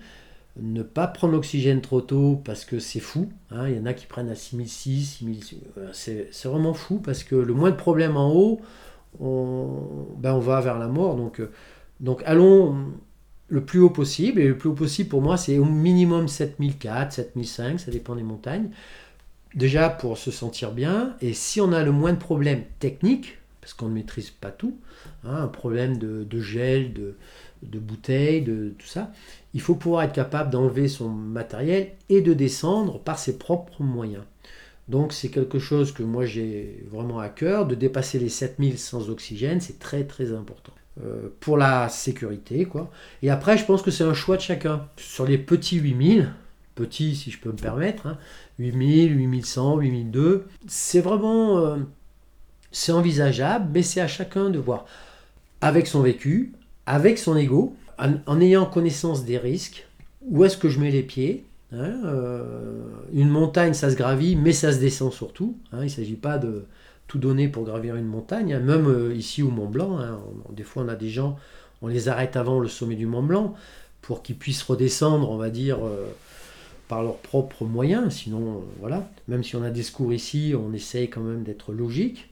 ne 0.58 0.84
pas 0.84 1.08
prendre 1.08 1.34
l'oxygène 1.34 1.82
trop 1.82 2.02
tôt 2.02 2.42
parce 2.44 2.66
que 2.66 2.80
c'est 2.80 3.00
fou. 3.00 3.30
Hein. 3.52 3.68
Il 3.70 3.76
y 3.76 3.80
en 3.80 3.86
a 3.86 3.94
qui 3.94 4.06
prennent 4.06 4.30
à 4.30 4.36
6006, 4.36 5.18
6000, 5.20 5.40
c'est, 5.92 6.30
vraiment 6.46 6.74
fou 6.74 7.00
parce 7.00 7.24
que 7.24 7.36
le 7.36 7.54
moins 7.54 7.72
de 7.72 7.76
problèmes 7.76 8.16
en 8.16 8.34
haut, 8.34 8.62
on, 9.20 10.08
ben 10.18 10.38
va 10.40 10.62
vers 10.62 10.80
la 10.80 10.88
mort. 10.88 11.16
Donc, 11.16 11.40
euh, 11.40 11.52
donc 12.00 12.22
allons 12.26 12.76
le 13.50 13.66
plus 13.66 13.80
haut 13.80 13.90
possible. 13.90 14.40
Et 14.40 14.48
le 14.48 14.58
plus 14.58 14.70
haut 14.70 14.76
possible 14.76 15.10
pour 15.10 15.22
moi, 15.22 15.36
c'est 15.36 15.58
au 15.58 15.66
minimum 15.66 16.28
7004, 16.28 17.12
7005, 17.12 17.80
ça 17.80 17.92
dépend 17.92 18.16
des 18.16 18.24
montagnes. 18.24 18.70
Déjà 19.56 19.90
pour 19.90 20.18
se 20.18 20.32
sentir 20.32 20.72
bien. 20.72 21.16
Et 21.22 21.34
si 21.34 21.62
on 21.62 21.72
a 21.72 21.84
le 21.84 21.92
moins 21.92 22.14
de 22.14 22.20
problèmes 22.20 22.64
techniques, 22.80 23.38
parce 23.62 23.74
qu'on 23.74 23.88
ne 23.88 23.94
maîtrise 23.94 24.30
pas 24.30 24.52
tout, 24.52 24.78
hein, 25.24 25.38
un 25.38 25.48
problème 25.48 25.98
de, 25.98 26.40
gel, 26.40 26.94
de, 26.94 27.16
de 27.64 27.80
bouteilles, 27.80 28.42
de 28.42 28.74
tout 28.78 28.86
ça, 28.86 29.12
il 29.54 29.62
faut 29.62 29.76
pouvoir 29.76 30.04
être 30.04 30.14
capable 30.14 30.50
d'enlever 30.50 30.88
son 30.88 31.10
matériel 31.10 31.92
et 32.10 32.22
de 32.22 32.34
descendre 32.34 33.00
par 33.00 33.18
ses 33.18 33.38
propres 33.38 33.82
moyens. 33.82 34.24
Donc 34.88 35.14
c'est 35.14 35.30
quelque 35.30 35.58
chose 35.58 35.92
que 35.94 36.04
moi 36.04 36.26
j'ai 36.26 36.86
vraiment 36.92 37.20
à 37.20 37.30
cœur, 37.30 37.66
de 37.66 37.74
dépasser 37.74 38.20
les 38.20 38.30
7000 38.30 38.78
sans 38.78 39.10
oxygène, 39.10 39.62
c'est 39.62 39.80
très 39.80 40.04
très 40.04 40.32
important. 40.32 40.74
Euh, 41.04 41.30
pour 41.40 41.58
la 41.58 41.90
sécurité 41.90 42.66
quoi. 42.66 42.92
Et 43.24 43.30
après 43.30 43.58
je 43.58 43.66
pense 43.66 43.82
que 43.82 43.92
c'est 43.92 44.04
un 44.04 44.14
choix 44.14 44.38
de 44.38 44.42
chacun. 44.42 44.88
Sur 44.98 45.26
les 45.26 45.38
petits 45.38 45.78
8000, 45.78 46.32
petits 46.76 47.16
si 47.16 47.32
je 47.32 47.40
peux 47.40 47.52
me 47.52 47.58
permettre, 47.58 48.18
8000, 48.60 49.16
8100, 49.16 49.78
8002, 49.78 50.46
c'est 50.68 51.02
vraiment... 51.02 51.58
Euh, 51.58 51.78
c'est 52.72 52.92
envisageable, 52.92 53.70
mais 53.74 53.84
c'est 53.84 54.02
à 54.02 54.08
chacun 54.08 54.50
de 54.50 54.60
voir 54.60 54.86
avec 55.62 55.88
son 55.88 56.02
vécu, 56.02 56.52
avec 56.86 57.18
son 57.18 57.38
ego, 57.38 57.74
en, 57.98 58.42
ayant 58.42 58.66
connaissance 58.66 59.24
des 59.24 59.38
risques, 59.38 59.88
où 60.22 60.44
est-ce 60.44 60.58
que 60.58 60.68
je 60.68 60.80
mets 60.80 60.92
les 60.92 61.02
pieds 61.02 61.46
hein, 61.72 61.96
euh, 62.04 62.84
Une 63.14 63.30
montagne, 63.30 63.74
ça 63.74 63.90
se 63.90 63.96
gravit, 63.96 64.36
mais 64.36 64.52
ça 64.52 64.74
se 64.74 64.80
descend 64.80 65.14
surtout. 65.14 65.58
Hein, 65.72 65.80
il 65.80 65.86
ne 65.86 65.90
s'agit 65.90 66.16
pas 66.16 66.38
de 66.38 66.66
tout 67.08 67.18
donner 67.18 67.48
pour 67.48 67.64
gravir 67.64 67.96
une 67.96 68.08
montagne. 68.08 68.54
Hein, 68.54 68.60
même 68.60 68.88
euh, 68.88 69.16
ici 69.16 69.42
au 69.42 69.50
Mont 69.50 69.70
Blanc, 69.70 69.98
des 70.50 70.64
fois 70.64 70.84
on 70.84 70.90
a 70.90 70.96
des 70.96 71.10
gens, 71.10 71.38
on 71.82 71.88
les 71.88 72.10
arrête 72.10 72.36
avant 72.36 72.60
le 72.60 72.68
sommet 72.68 72.96
du 72.96 73.06
Mont 73.06 73.24
Blanc 73.24 73.56
pour 74.02 74.22
qu'ils 74.22 74.38
puissent 74.38 74.64
redescendre, 74.64 75.32
on 75.32 75.38
va 75.38 75.50
dire, 75.50 75.80
par 76.88 77.04
leurs 77.04 77.18
propres 77.18 77.66
moyens. 77.66 78.14
Sinon, 78.14 78.64
voilà, 78.80 79.10
même 79.28 79.44
si 79.44 79.56
on 79.56 79.64
a 79.64 79.70
des 79.70 79.84
secours 79.84 80.14
ici, 80.14 80.54
on 80.58 80.74
essaye 80.74 81.10
quand 81.10 81.22
même 81.22 81.44
d'être 81.44 81.74
logique. 81.74 82.30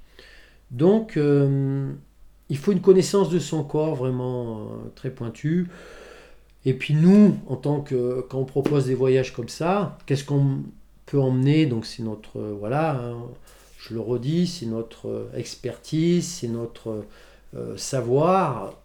Donc, 0.72 1.18
il 1.18 2.58
faut 2.58 2.72
une 2.72 2.82
connaissance 2.82 3.30
de 3.30 3.40
son 3.40 3.64
corps 3.64 3.96
vraiment 3.96 4.70
très 4.96 5.10
pointue. 5.12 5.68
Et 6.66 6.74
puis 6.74 6.94
nous, 6.94 7.38
en 7.48 7.56
tant 7.56 7.82
que 7.82 8.26
quand 8.30 8.40
on 8.40 8.46
propose 8.46 8.86
des 8.86 8.96
voyages 8.96 9.34
comme 9.34 9.50
ça, 9.50 9.98
qu'est-ce 10.06 10.24
qu'on 10.24 10.64
peut 11.06 11.20
emmener? 11.20 11.66
Donc 11.66 11.86
c'est 11.86 12.04
notre 12.04 12.40
voilà, 12.40 13.02
hein, 13.02 13.18
je 13.80 13.94
le 13.94 14.00
redis, 14.00 14.48
c'est 14.48 14.66
notre 14.66 15.30
expertise, 15.36 16.26
c'est 16.28 16.48
notre 16.48 17.06
euh, 17.56 17.76
savoir 17.76 18.80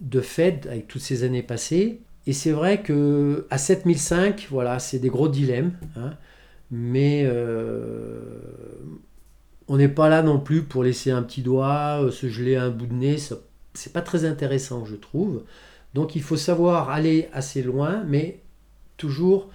de 0.00 0.20
fait 0.20 0.66
avec 0.66 0.88
toutes 0.88 1.02
ces 1.02 1.24
années 1.24 1.42
passées. 1.42 2.00
Et 2.30 2.32
c'est 2.32 2.52
vrai 2.52 2.80
que 2.80 3.48
à 3.50 3.58
7005, 3.58 4.46
voilà, 4.52 4.78
c'est 4.78 5.00
des 5.00 5.08
gros 5.08 5.26
dilemmes, 5.26 5.72
hein, 5.96 6.12
mais 6.70 7.24
euh, 7.24 8.20
on 9.66 9.76
n'est 9.76 9.88
pas 9.88 10.08
là 10.08 10.22
non 10.22 10.38
plus 10.38 10.62
pour 10.62 10.84
laisser 10.84 11.10
un 11.10 11.24
petit 11.24 11.42
doigt, 11.42 12.04
euh, 12.04 12.12
se 12.12 12.28
geler 12.28 12.54
un 12.54 12.70
bout 12.70 12.86
de 12.86 12.94
nez. 12.94 13.16
C'est 13.74 13.92
pas 13.92 14.00
très 14.00 14.24
intéressant, 14.24 14.84
je 14.84 14.94
trouve. 14.94 15.42
Donc 15.94 16.14
il 16.14 16.22
faut 16.22 16.36
savoir 16.36 16.90
aller 16.90 17.28
assez 17.32 17.64
loin, 17.64 18.04
mais 18.06 18.38
toujours 18.96 19.50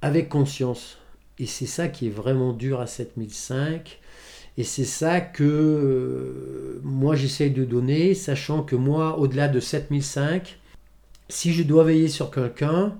avec 0.00 0.30
conscience. 0.30 0.96
Et 1.38 1.44
c'est 1.44 1.66
ça 1.66 1.88
qui 1.88 2.06
est 2.06 2.10
vraiment 2.10 2.54
dur 2.54 2.80
à 2.80 2.86
7005. 2.86 4.00
Et 4.56 4.64
c'est 4.64 4.86
ça 4.86 5.20
que 5.20 5.44
euh, 5.44 6.80
moi 6.84 7.16
j'essaye 7.16 7.50
de 7.50 7.66
donner, 7.66 8.14
sachant 8.14 8.62
que 8.62 8.76
moi, 8.76 9.18
au-delà 9.18 9.46
de 9.48 9.60
7005, 9.60 10.56
si 11.30 11.52
je 11.52 11.62
dois 11.62 11.84
veiller 11.84 12.08
sur 12.08 12.30
quelqu'un, 12.30 12.94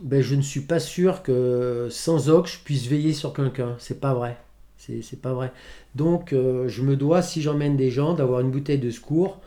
ben, 0.00 0.22
je 0.22 0.34
ne 0.34 0.42
suis 0.42 0.60
pas 0.60 0.80
sûr 0.80 1.22
que 1.22 1.88
sans 1.90 2.28
Ox, 2.28 2.54
je 2.54 2.58
puisse 2.64 2.86
veiller 2.86 3.12
sur 3.12 3.32
quelqu'un. 3.32 3.76
C'est 3.78 4.00
pas 4.00 4.14
vrai. 4.14 4.36
C'est 4.78 5.20
pas 5.20 5.32
vrai. 5.32 5.52
Donc, 5.94 6.32
euh, 6.32 6.68
je 6.68 6.82
me 6.82 6.96
dois, 6.96 7.22
si 7.22 7.42
j'emmène 7.42 7.76
des 7.76 7.90
gens, 7.90 8.14
d'avoir 8.14 8.40
une 8.40 8.50
bouteille 8.50 8.78
de 8.78 8.90
secours 8.90 9.40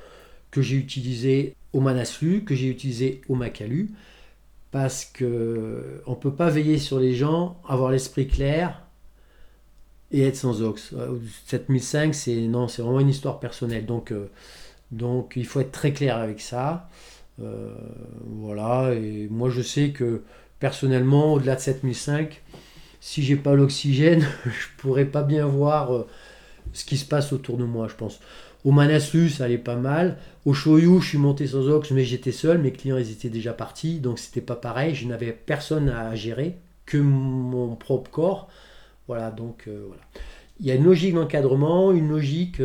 que 0.51 0.61
j'ai 0.61 0.75
utilisée 0.75 1.55
au 1.73 1.79
Manaslu, 1.79 2.43
que 2.43 2.55
j'ai 2.55 2.67
utilisé 2.67 3.21
au 3.29 3.35
Macalu, 3.35 3.91
parce 4.71 5.05
que 5.05 6.01
on 6.05 6.15
peut 6.15 6.33
pas 6.33 6.49
veiller 6.49 6.77
sur 6.77 6.99
les 6.99 7.15
gens, 7.15 7.57
avoir 7.67 7.91
l'esprit 7.91 8.27
clair 8.27 8.81
et 10.11 10.23
être 10.23 10.35
sans 10.35 10.61
ox. 10.61 10.93
7005, 11.47 12.13
c'est 12.15 12.35
non, 12.35 12.67
c'est 12.67 12.81
vraiment 12.81 12.99
une 12.99 13.09
histoire 13.09 13.39
personnelle. 13.39 13.85
Euh, 14.11 14.25
donc 14.91 15.33
il 15.35 15.45
faut 15.45 15.59
être 15.59 15.71
très 15.71 15.93
clair 15.93 16.17
avec 16.17 16.41
ça. 16.41 16.89
Euh, 17.41 17.73
voilà. 18.25 18.93
Et 18.93 19.27
moi, 19.29 19.49
je 19.49 19.61
sais 19.61 19.89
que 19.89 20.23
personnellement, 20.59 21.33
au-delà 21.33 21.55
de 21.55 21.61
7005, 21.61 22.41
si 23.01 23.23
j'ai 23.23 23.35
pas 23.35 23.55
l'oxygène, 23.55 24.25
je 24.45 24.67
pourrais 24.77 25.05
pas 25.05 25.23
bien 25.23 25.45
voir 25.45 25.93
euh, 25.95 26.07
ce 26.73 26.85
qui 26.85 26.97
se 26.97 27.05
passe 27.05 27.33
autour 27.33 27.57
de 27.57 27.65
moi, 27.65 27.87
je 27.87 27.95
pense. 27.95 28.19
Au 28.65 28.71
Manaslu, 28.71 29.29
ça 29.29 29.45
allait 29.45 29.57
pas 29.57 29.77
mal. 29.77 30.17
Au 30.45 30.53
Shoyu, 30.53 30.99
je 30.99 31.07
suis 31.07 31.17
monté 31.17 31.47
sans 31.47 31.69
ox, 31.69 31.91
mais 31.91 32.03
j'étais 32.03 32.33
seul. 32.33 32.57
Mes 32.57 32.73
clients, 32.73 32.97
ils 32.97 33.11
étaient 33.11 33.29
déjà 33.29 33.53
partis, 33.53 33.99
donc 33.99 34.19
c'était 34.19 34.41
pas 34.41 34.57
pareil. 34.57 34.95
Je 34.95 35.07
n'avais 35.07 35.31
personne 35.31 35.89
à 35.89 36.13
gérer 36.15 36.57
que 36.85 36.97
mon 36.97 37.75
propre 37.75 38.11
corps. 38.11 38.49
Voilà, 39.07 39.31
donc 39.31 39.63
euh, 39.67 39.85
voilà. 39.87 40.01
Il 40.59 40.65
y 40.65 40.71
a 40.71 40.75
une 40.75 40.83
logique 40.83 41.15
d'encadrement, 41.15 41.93
une 41.93 42.09
logique 42.09 42.59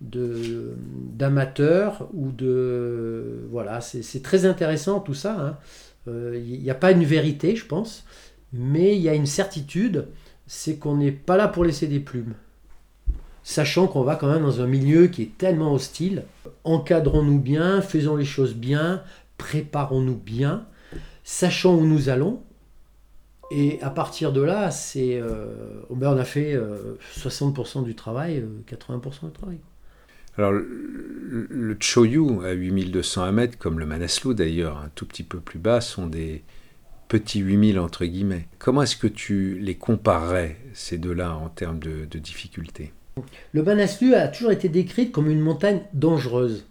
de 0.00 0.74
d'amateur 1.12 2.08
ou 2.14 2.30
de 2.30 3.46
voilà. 3.50 3.80
C'est 3.80 4.22
très 4.22 4.44
intéressant 4.44 5.00
tout 5.00 5.14
ça. 5.14 5.38
Hein. 5.38 5.56
Euh, 6.08 6.40
il 6.42 6.60
n'y 6.62 6.70
a 6.70 6.74
pas 6.74 6.92
une 6.92 7.04
vérité, 7.04 7.56
je 7.56 7.66
pense, 7.66 8.04
mais 8.52 8.96
il 8.96 9.02
y 9.02 9.08
a 9.08 9.14
une 9.14 9.26
certitude, 9.26 10.06
c'est 10.46 10.76
qu'on 10.76 10.96
n'est 10.96 11.12
pas 11.12 11.36
là 11.36 11.48
pour 11.48 11.64
laisser 11.64 11.86
des 11.86 12.00
plumes 12.00 12.34
sachant 13.48 13.86
qu'on 13.86 14.02
va 14.02 14.14
quand 14.14 14.30
même 14.30 14.42
dans 14.42 14.60
un 14.60 14.66
milieu 14.66 15.06
qui 15.06 15.22
est 15.22 15.38
tellement 15.38 15.72
hostile. 15.72 16.24
Encadrons-nous 16.64 17.40
bien, 17.40 17.80
faisons 17.80 18.14
les 18.14 18.26
choses 18.26 18.54
bien, 18.54 19.02
préparons-nous 19.38 20.16
bien, 20.16 20.66
sachant 21.24 21.74
où 21.74 21.86
nous 21.86 22.10
allons. 22.10 22.42
Et 23.50 23.80
à 23.80 23.88
partir 23.88 24.34
de 24.34 24.42
là, 24.42 24.70
c'est, 24.70 25.18
euh, 25.18 25.80
ben, 25.88 26.12
on 26.12 26.18
a 26.18 26.24
fait 26.24 26.60
60% 27.16 27.78
euh, 27.78 27.82
du 27.84 27.94
travail, 27.94 28.44
80% 28.70 28.90
euh, 28.90 29.26
du 29.28 29.32
travail. 29.32 29.58
Alors, 30.38 30.52
le, 30.52 31.76
Choyu 31.80 32.44
à 32.44 32.52
8200 32.52 33.32
mètres, 33.32 33.58
comme 33.58 33.80
le 33.80 33.86
Manaslu 33.86 34.36
d'ailleurs, 34.36 34.78
un 34.78 34.88
tout 34.94 35.04
petit 35.04 35.24
peu 35.24 35.40
plus 35.40 35.58
bas, 35.58 35.80
sont 35.80 36.06
des 36.06 36.44
petits 37.08 37.40
8000 37.40 37.80
entre 37.80 38.04
guillemets. 38.04 38.46
Comment 38.60 38.82
est-ce 38.82 38.96
que 38.96 39.08
tu 39.08 39.58
les 39.58 39.74
comparerais, 39.74 40.56
ces 40.74 40.96
deux-là, 40.96 41.34
en 41.34 41.48
termes 41.48 41.80
de, 41.80 42.04
de 42.08 42.18
difficulté? 42.20 42.92
Le 43.52 43.64
Manaslu 43.64 44.14
a 44.14 44.28
toujours 44.28 44.52
été 44.52 44.68
décrite 44.68 45.10
comme 45.10 45.28
une 45.28 45.40
montagne 45.40 45.80
dangereuse, 45.92 46.66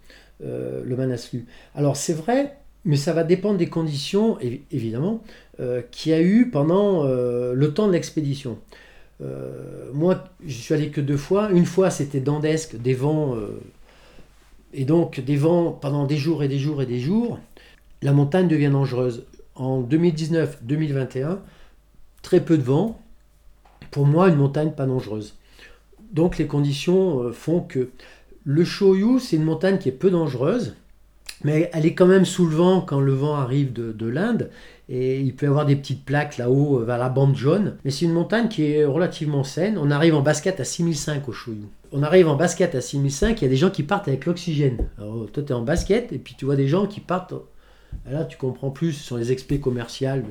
euh, 0.46 0.82
le 0.86 0.96
Manaslu. 0.96 1.46
Alors 1.76 1.98
c'est 1.98 2.14
vrai, 2.14 2.58
mais 2.86 2.96
ça 2.96 3.12
va 3.12 3.26
dépendre 3.26 3.58
des 3.58 3.68
conditions, 3.68 4.38
évidemment, 4.72 5.22
euh, 5.60 5.82
qu'il 5.92 6.14
y 6.14 6.16
a 6.16 6.22
eu 6.22 6.50
pendant 6.50 7.04
euh, 7.04 7.54
le 7.54 7.74
temps 7.74 7.88
de 7.88 7.92
l'expédition. 7.92 8.60
Moi, 9.94 10.24
je 10.46 10.54
suis 10.54 10.74
allé 10.74 10.90
que 10.90 11.02
deux 11.02 11.18
fois. 11.18 11.50
Une 11.52 11.66
fois, 11.66 11.90
c'était 11.90 12.20
dandesque, 12.20 12.76
des 12.76 12.94
vents, 12.94 13.36
et 14.74 14.86
donc 14.86 15.20
des 15.20 15.38
vents 15.38 15.72
pendant 15.72 16.06
des 16.06 16.18
jours 16.18 16.44
et 16.44 16.48
des 16.48 16.60
jours 16.60 16.82
et 16.82 16.86
des 16.86 17.00
jours. 17.00 17.40
La 18.02 18.14
montagne 18.14 18.48
devient 18.48 18.70
dangereuse. 18.72 19.26
En 19.56 19.82
2019-2021, 19.82 21.40
très 22.22 22.42
peu 22.42 22.58
de 22.58 22.64
vent. 22.64 23.00
Pour 23.92 24.06
moi, 24.06 24.30
une 24.30 24.36
montagne 24.36 24.72
pas 24.72 24.86
dangereuse. 24.86 25.36
Donc 26.12 26.38
les 26.38 26.48
conditions 26.48 27.24
euh, 27.24 27.32
font 27.32 27.62
que 27.62 27.90
le 28.44 28.64
Shoyu, 28.64 29.20
c'est 29.20 29.36
une 29.36 29.44
montagne 29.44 29.78
qui 29.78 29.90
est 29.90 29.94
peu 29.94 30.10
dangereuse, 30.10 30.76
mais 31.44 31.70
elle 31.74 31.86
est 31.86 31.94
quand 31.94 32.06
même 32.06 32.26
sous 32.26 32.46
le 32.46 32.56
vent 32.56 32.82
quand 32.82 33.00
le 33.00 33.14
vent 33.14 33.36
arrive 33.36 33.74
de, 33.74 34.08
l'Inde. 34.08 34.50
Et 34.90 35.20
il 35.20 35.36
peut 35.36 35.48
y 35.48 35.50
avoir 35.50 35.66
des 35.66 35.76
petites 35.76 36.06
plaques 36.06 36.38
là-haut 36.38 36.80
euh, 36.80 36.86
vers 36.86 36.98
la 36.98 37.10
bande 37.10 37.36
jaune. 37.36 37.78
Mais 37.84 37.92
c'est 37.92 38.06
une 38.06 38.14
montagne 38.14 38.48
qui 38.48 38.72
est 38.72 38.86
relativement 38.86 39.44
saine. 39.44 39.78
On 39.78 39.92
arrive 39.92 40.16
en 40.16 40.22
basket 40.22 40.60
à 40.60 40.64
6005 40.64 41.28
au 41.28 41.34
Shoyu. 41.34 41.66
On 41.92 42.04
arrive 42.04 42.28
en 42.28 42.36
basket 42.36 42.76
à 42.76 42.82
6005, 42.82 43.42
il 43.42 43.46
y 43.46 43.48
a 43.48 43.50
des 43.50 43.58
gens 43.58 43.70
qui 43.70 43.84
partent 43.84 44.08
avec 44.08 44.26
l'oxygène. 44.26 44.90
Alors 44.98 45.30
toi 45.32 45.44
tu 45.44 45.50
es 45.50 45.56
en 45.56 45.62
basket 45.62 46.12
et 46.12 46.18
puis 46.18 46.36
tu 46.38 46.46
vois 46.46 46.56
des 46.56 46.68
gens 46.68 46.86
qui 46.86 47.00
partent. 47.00 47.34
Là 48.10 48.26
tu 48.26 48.38
comprends 48.38 48.72
plus, 48.72 48.94
ce 48.94 49.04
sont 49.04 49.16
les 49.16 49.32
expés 49.32 49.60
commerciales 49.60 50.26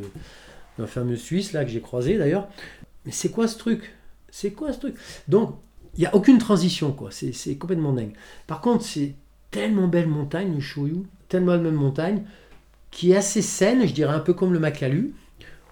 d'un 0.79 0.87
fameux 0.87 1.17
Suisse 1.17 1.53
là 1.55 1.65
que 1.65 1.71
j'ai 1.71 1.81
croisé 1.81 2.19
d'ailleurs. 2.19 2.49
Mais 3.07 3.13
c'est 3.13 3.31
quoi 3.31 3.49
ce 3.49 3.57
truc? 3.57 3.95
C'est 4.31 4.51
quoi 4.51 4.73
ce 4.75 4.81
truc? 4.81 4.97
Donc 5.29 5.57
il 5.97 6.01
n'y 6.01 6.07
a 6.07 6.15
aucune 6.15 6.39
transition, 6.39 6.93
quoi. 6.93 7.11
C'est 7.11 7.57
complètement 7.57 7.93
dingue. 7.93 8.13
Par 8.47 8.61
contre, 8.61 8.85
c'est 8.85 9.15
tellement 9.51 9.89
belle 9.89 10.09
montagne, 10.09 10.55
le 10.55 10.93
tellement 11.29 11.57
belle 11.57 11.73
montagne, 11.73 12.23
qui 12.97 13.13
est 13.13 13.17
assez 13.17 13.43
saine, 13.43 13.87
je 13.87 13.93
dirais 13.93 14.15
un 14.15 14.21
peu 14.21 14.33
comme 14.33 14.55
le 14.55 14.59
Makalu, 14.59 15.13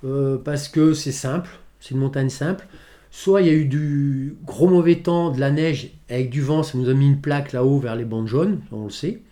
euh, 0.05 0.37
parce 0.37 0.69
que 0.69 0.93
c'est 0.93 1.11
simple, 1.11 1.49
c'est 1.81 1.93
une 1.93 2.01
montagne 2.01 2.29
simple. 2.29 2.67
Soit 3.11 3.41
il 3.41 3.47
y 3.47 3.51
a 3.51 3.55
eu 3.55 3.65
du 3.65 4.37
gros 4.45 4.69
mauvais 4.69 4.97
temps, 4.97 5.31
de 5.31 5.41
la 5.41 5.51
neige 5.51 5.93
avec 6.11 6.29
du 6.29 6.43
vent, 6.43 6.63
ça 6.63 6.77
nous 6.77 6.91
a 6.91 6.93
mis 6.93 7.07
une 7.07 7.23
plaque 7.23 7.55
là-haut 7.55 7.79
vers 7.79 7.97
les 7.97 8.05
bandes 8.05 8.27
jaunes, 8.27 8.61
on 8.73 8.85
le 8.85 8.91
sait. 8.91 9.23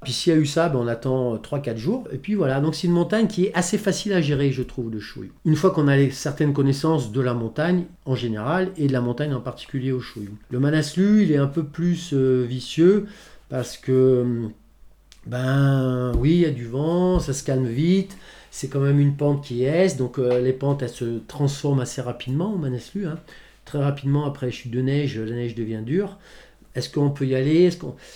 Puis 0.00 0.14
s'il 0.14 0.32
y 0.32 0.36
a 0.36 0.38
eu 0.38 0.46
ça, 0.46 0.70
ben 0.70 0.78
on 0.78 0.86
attend 0.86 1.36
3-4 1.36 1.76
jours. 1.76 2.08
Et 2.12 2.16
puis 2.16 2.34
voilà, 2.34 2.62
donc 2.62 2.74
c'est 2.74 2.86
une 2.86 2.94
montagne 2.94 3.26
qui 3.26 3.44
est 3.44 3.54
assez 3.54 3.76
facile 3.76 4.14
à 4.14 4.22
gérer, 4.22 4.50
je 4.50 4.62
trouve, 4.62 4.90
le 4.90 4.98
Chouyou. 4.98 5.32
Une 5.44 5.56
fois 5.56 5.70
qu'on 5.70 5.86
a 5.86 6.10
certaines 6.12 6.54
connaissances 6.54 7.12
de 7.12 7.20
la 7.20 7.34
montagne 7.34 7.84
en 8.06 8.14
général 8.14 8.70
et 8.78 8.86
de 8.86 8.92
la 8.94 9.02
montagne 9.02 9.34
en 9.34 9.40
particulier 9.40 9.92
au 9.92 10.00
Chouyou. 10.00 10.32
Le 10.50 10.60
Manaslu, 10.60 11.24
il 11.24 11.32
est 11.32 11.36
un 11.36 11.46
peu 11.46 11.64
plus 11.64 12.14
euh, 12.14 12.46
vicieux 12.48 13.04
parce 13.50 13.76
que, 13.76 14.48
ben 15.26 16.12
oui, 16.18 16.32
il 16.32 16.40
y 16.40 16.46
a 16.46 16.50
du 16.50 16.66
vent, 16.66 17.18
ça 17.18 17.32
se 17.32 17.44
calme 17.44 17.66
vite. 17.66 18.16
C'est 18.50 18.68
quand 18.68 18.80
même 18.80 19.00
une 19.00 19.16
pente 19.16 19.44
qui 19.44 19.64
est, 19.64 19.98
donc 19.98 20.18
euh, 20.18 20.40
les 20.40 20.52
pentes 20.52 20.82
elles 20.82 20.88
se 20.88 21.18
transforment 21.26 21.80
assez 21.80 22.00
rapidement 22.00 22.52
au 22.54 22.56
Manaslu. 22.58 23.06
Hein. 23.06 23.18
Très 23.64 23.78
rapidement 23.82 24.26
après 24.26 24.46
la 24.46 24.52
chute 24.52 24.70
de 24.70 24.80
neige, 24.80 25.18
la 25.18 25.34
neige 25.34 25.54
devient 25.54 25.82
dure. 25.84 26.18
Est-ce 26.74 26.90
qu'on 26.90 27.10
peut 27.10 27.26
y 27.26 27.34
aller? 27.34 27.70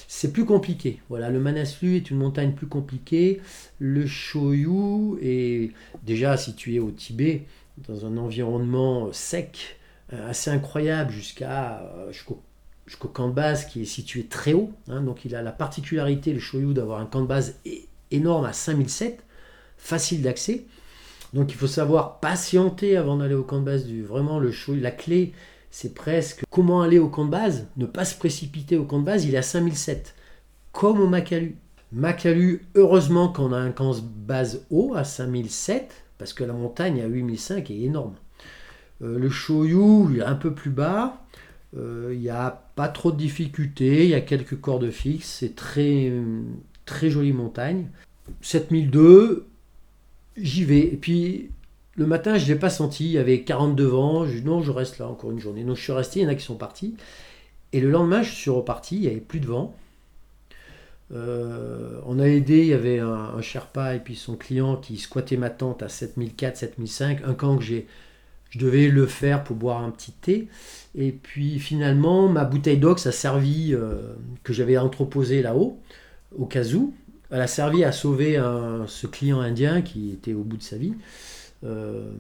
C'est 0.09 0.33
plus 0.33 0.45
compliqué. 0.45 1.01
Voilà, 1.09 1.31
le 1.31 1.39
Manaslu 1.39 1.97
est 1.97 2.11
une 2.11 2.19
montagne 2.19 2.53
plus 2.53 2.67
compliquée. 2.67 3.41
Le 3.79 4.07
Shoyu 4.07 5.19
est 5.23 5.73
déjà 6.03 6.37
situé 6.37 6.81
au 6.81 6.91
Tibet, 6.91 7.47
dans 7.89 8.05
un 8.05 8.17
environnement 8.17 9.13
sec, 9.13 9.79
euh, 10.13 10.29
assez 10.29 10.51
incroyable, 10.51 11.13
jusqu'à, 11.13 11.83
euh, 11.97 12.13
jusqu'au, 12.89 13.09
camp 13.09 13.29
de 13.29 13.35
base 13.35 13.67
qui 13.67 13.83
est 13.83 13.87
situé 13.87 14.25
très 14.25 14.55
haut. 14.55 14.73
Hein. 14.89 15.03
donc 15.03 15.25
il 15.25 15.35
a 15.37 15.43
la 15.43 15.53
particularité, 15.53 16.33
le 16.33 16.41
Shoyu, 16.41 16.73
d'avoir 16.73 17.01
un 17.01 17.07
camp 17.07 17.21
de 17.21 17.27
base 17.27 17.57
énorme 18.11 18.47
à 18.47 18.53
5007, 18.53 19.25
facile 19.77 20.23
d'accès. 20.23 20.65
Donc 21.35 21.53
il 21.53 21.57
faut 21.57 21.67
savoir 21.67 22.21
patienter 22.21 22.97
avant 22.97 23.19
d'aller 23.19 23.35
au 23.35 23.45
camp 23.45 23.61
de 23.61 23.65
base 23.65 23.85
du 23.85 24.03
vraiment 24.03 24.39
le 24.39 24.51
Shoyu. 24.51 24.81
La 24.81 24.91
clé, 24.91 25.33
c'est 25.71 25.95
presque 25.95 26.43
comment 26.51 26.83
aller 26.83 26.99
au 26.99 27.09
camp 27.09 27.27
de 27.27 27.31
base, 27.31 27.67
ne 27.77 27.87
pas 27.87 28.05
se 28.05 28.17
précipiter 28.17 28.77
au 28.77 28.85
camp 28.85 29.01
de 29.01 29.05
base, 29.05 29.25
il 29.25 29.35
est 29.35 29.39
à 29.39 29.43
5007. 29.43 30.15
comme 30.73 31.01
au 31.01 31.07
Makalu. 31.07 31.57
Makalu, 31.93 32.67
heureusement 32.75 33.29
qu'on 33.29 33.53
a 33.53 33.59
un 33.59 33.71
camp 33.71 33.93
base 34.03 34.67
haut 34.71 34.95
à 34.95 35.05
5007, 35.05 35.91
parce 36.19 36.33
que 36.33 36.45
la 36.45 36.53
montagne 36.53 37.01
à 37.01 37.07
8005 37.07 37.71
est 37.71 37.81
énorme. 37.81 38.15
Euh, 39.03 39.19
le 39.19 39.31
Shoyu, 39.31 40.09
il 40.13 40.19
est 40.21 40.25
un 40.25 40.35
peu 40.35 40.53
plus 40.53 40.71
bas. 40.71 41.23
Euh, 41.77 42.11
il 42.13 42.21
n'y 42.21 42.31
a 42.31 42.63
pas 42.77 42.89
trop 42.89 43.13
de 43.13 43.17
difficultés. 43.17 44.05
Il 44.05 44.11
y 44.11 44.15
a 44.15 44.21
quelques 44.21 44.61
cordes 44.61 44.91
fixes. 44.91 45.39
C'est 45.41 45.55
très, 45.55 46.13
très 46.87 47.11
jolie 47.11 47.33
montagne. 47.33 47.89
7002, 48.41 49.47
j'y 50.37 50.65
vais. 50.65 50.81
Et 50.81 50.97
puis, 50.97 51.51
le 51.97 52.07
matin, 52.07 52.39
je 52.39 52.45
ne 52.45 52.55
l'ai 52.55 52.59
pas 52.59 52.71
senti. 52.71 53.05
Il 53.07 53.13
y 53.13 53.19
avait 53.19 53.43
42 53.43 53.85
vents. 53.85 54.27
Je 54.27 54.39
non, 54.39 54.63
je 54.63 54.71
reste 54.71 54.99
là 54.99 55.09
encore 55.09 55.31
une 55.31 55.41
journée. 55.41 55.65
Donc, 55.65 55.77
je 55.77 55.83
suis 55.83 55.93
resté. 55.93 56.21
Il 56.21 56.23
y 56.25 56.27
en 56.27 56.31
a 56.31 56.35
qui 56.35 56.45
sont 56.45 56.57
partis. 56.57 56.97
Et 57.73 57.81
le 57.81 57.91
lendemain, 57.91 58.23
je 58.23 58.33
suis 58.33 58.51
reparti. 58.51 58.97
Il 58.97 59.03
n'y 59.03 59.09
avait 59.09 59.21
plus 59.21 59.41
de 59.41 59.47
vent. 59.47 59.75
Euh, 61.13 62.01
on 62.07 62.19
a 62.19 62.27
aidé, 62.27 62.61
il 62.61 62.67
y 62.67 62.75
avait 62.75 62.99
un, 62.99 63.41
Sherpa 63.41 63.95
et 63.95 64.01
puis 64.01 64.15
son 64.15 64.37
client 64.37 64.77
qui 64.77 64.99
squattait 64.99 65.37
ma 65.37 65.51
tente 65.51 65.83
à 65.83 65.89
7004, 65.89 66.57
7005, 66.57 67.21
un 67.25 67.35
camp 67.35 67.57
que 67.57 67.65
j'ai, 67.65 67.87
je 68.51 68.59
devais 68.59 68.89
le 68.89 69.07
faire 69.07 69.45
pour 69.45 69.57
boire 69.57 69.83
un 69.83 69.91
petit 69.91 70.13
thé. 70.13 70.49
Et 70.95 71.13
puis 71.13 71.59
finalement, 71.59 72.29
ma 72.29 72.45
bouteille 72.45 72.79
d'ox 72.79 73.07
a 73.07 73.13
servi, 73.13 73.75
que 74.43 74.53
j'avais 74.53 74.79
entreposée 74.79 75.43
là-haut, 75.43 75.79
au 76.37 76.47
cas 76.47 76.65
où, 76.73 76.95
elle 77.31 77.43
a 77.43 77.47
servi 77.47 77.85
à 77.85 77.93
sauver 77.93 78.43
ce 78.87 79.07
client 79.07 79.41
indien 79.41 79.83
qui 79.83 80.11
était 80.11 80.33
au 80.33 80.43
bout 80.43 80.57
de 80.57 80.63
sa 80.63 80.77
vie. 80.77 80.95
Euh, 81.65 82.11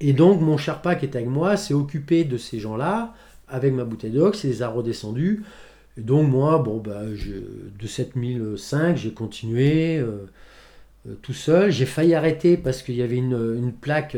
et 0.00 0.12
donc 0.12 0.40
mon 0.40 0.56
Sherpa 0.56 0.96
qui 0.96 1.06
était 1.06 1.18
avec 1.18 1.30
moi 1.30 1.56
s'est 1.56 1.74
occupé 1.74 2.24
de 2.24 2.36
ces 2.36 2.58
gens-là 2.58 3.14
avec 3.48 3.72
ma 3.72 3.84
bouteille 3.84 4.10
d'ox, 4.10 4.44
il 4.44 4.50
les 4.50 4.62
a 4.62 4.68
redescendus. 4.68 5.42
Et 5.96 6.00
donc 6.00 6.28
moi, 6.28 6.58
bon, 6.58 6.78
bah, 6.78 7.02
de 7.04 7.86
7005, 7.86 8.96
j'ai 8.96 9.12
continué 9.12 9.98
euh, 9.98 10.26
euh, 11.08 11.14
tout 11.22 11.32
seul. 11.34 11.70
J'ai 11.70 11.86
failli 11.86 12.14
arrêter 12.14 12.56
parce 12.56 12.82
qu'il 12.82 12.96
y 12.96 13.02
avait 13.02 13.16
une, 13.16 13.72
plaque 13.80 14.16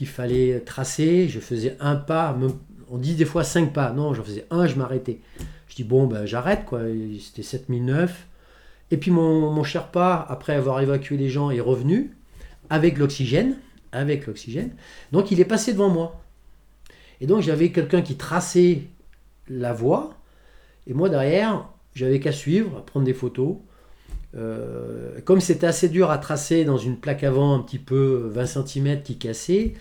qu'il 0.00 0.08
fallait 0.08 0.60
tracer. 0.60 1.28
Je 1.28 1.40
faisais 1.40 1.76
un 1.78 1.94
pas, 1.94 2.34
on 2.88 2.96
dit 2.96 3.16
des 3.16 3.26
fois 3.26 3.44
cinq 3.44 3.74
pas. 3.74 3.92
Non, 3.92 4.14
j'en 4.14 4.24
faisais 4.24 4.46
un, 4.50 4.66
je 4.66 4.76
m'arrêtais. 4.76 5.20
Je 5.68 5.76
dis, 5.76 5.84
bon, 5.84 6.06
ben, 6.06 6.24
j'arrête, 6.24 6.64
quoi. 6.64 6.80
C'était 7.20 7.42
7009. 7.42 8.26
Et 8.92 8.96
puis 8.96 9.10
mon, 9.10 9.50
mon 9.50 9.62
Sherpa, 9.62 10.26
après 10.26 10.54
avoir 10.54 10.80
évacué 10.80 11.18
les 11.18 11.28
gens, 11.28 11.50
est 11.50 11.60
revenu 11.60 12.16
avec 12.70 12.96
l'oxygène. 12.96 13.58
Avec 13.92 14.26
l'oxygène. 14.26 14.70
Donc 15.12 15.30
il 15.30 15.38
est 15.38 15.44
passé 15.44 15.74
devant 15.74 15.90
moi. 15.90 16.22
Et 17.20 17.26
donc 17.26 17.42
j'avais 17.42 17.70
quelqu'un 17.70 18.00
qui 18.00 18.16
traçait 18.16 18.84
la 19.48 19.74
voie 19.74 20.16
et 20.86 20.94
moi, 20.94 21.08
derrière, 21.08 21.68
j'avais 21.94 22.20
qu'à 22.20 22.32
suivre, 22.32 22.78
à 22.78 22.84
prendre 22.84 23.06
des 23.06 23.14
photos. 23.14 23.56
Euh, 24.36 25.20
comme 25.24 25.40
c'était 25.40 25.66
assez 25.66 25.88
dur 25.88 26.10
à 26.10 26.18
tracer 26.18 26.64
dans 26.64 26.78
une 26.78 26.96
plaque 26.96 27.24
avant 27.24 27.54
un 27.54 27.60
petit 27.60 27.78
peu 27.78 28.30
20 28.32 28.46
cm 28.46 29.02
qui 29.02 29.16
cassait, 29.16 29.74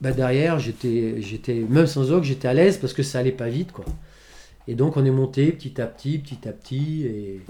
bah 0.00 0.12
derrière, 0.12 0.58
j'étais, 0.58 1.64
même 1.68 1.86
sans 1.86 2.12
og, 2.12 2.24
j'étais 2.24 2.48
à 2.48 2.54
l'aise 2.54 2.78
parce 2.78 2.92
que 2.92 3.02
ça 3.02 3.18
allait 3.20 3.32
pas 3.32 3.48
vite. 3.48 3.72
quoi. 3.72 3.84
Et 4.68 4.74
donc, 4.74 4.96
on 4.96 5.04
est 5.04 5.10
monté 5.10 5.52
petit 5.52 5.80
à 5.80 5.86
petit, 5.86 6.18
petit 6.18 6.48
à 6.48 6.52
petit. 6.52 7.04
Et, 7.04 7.40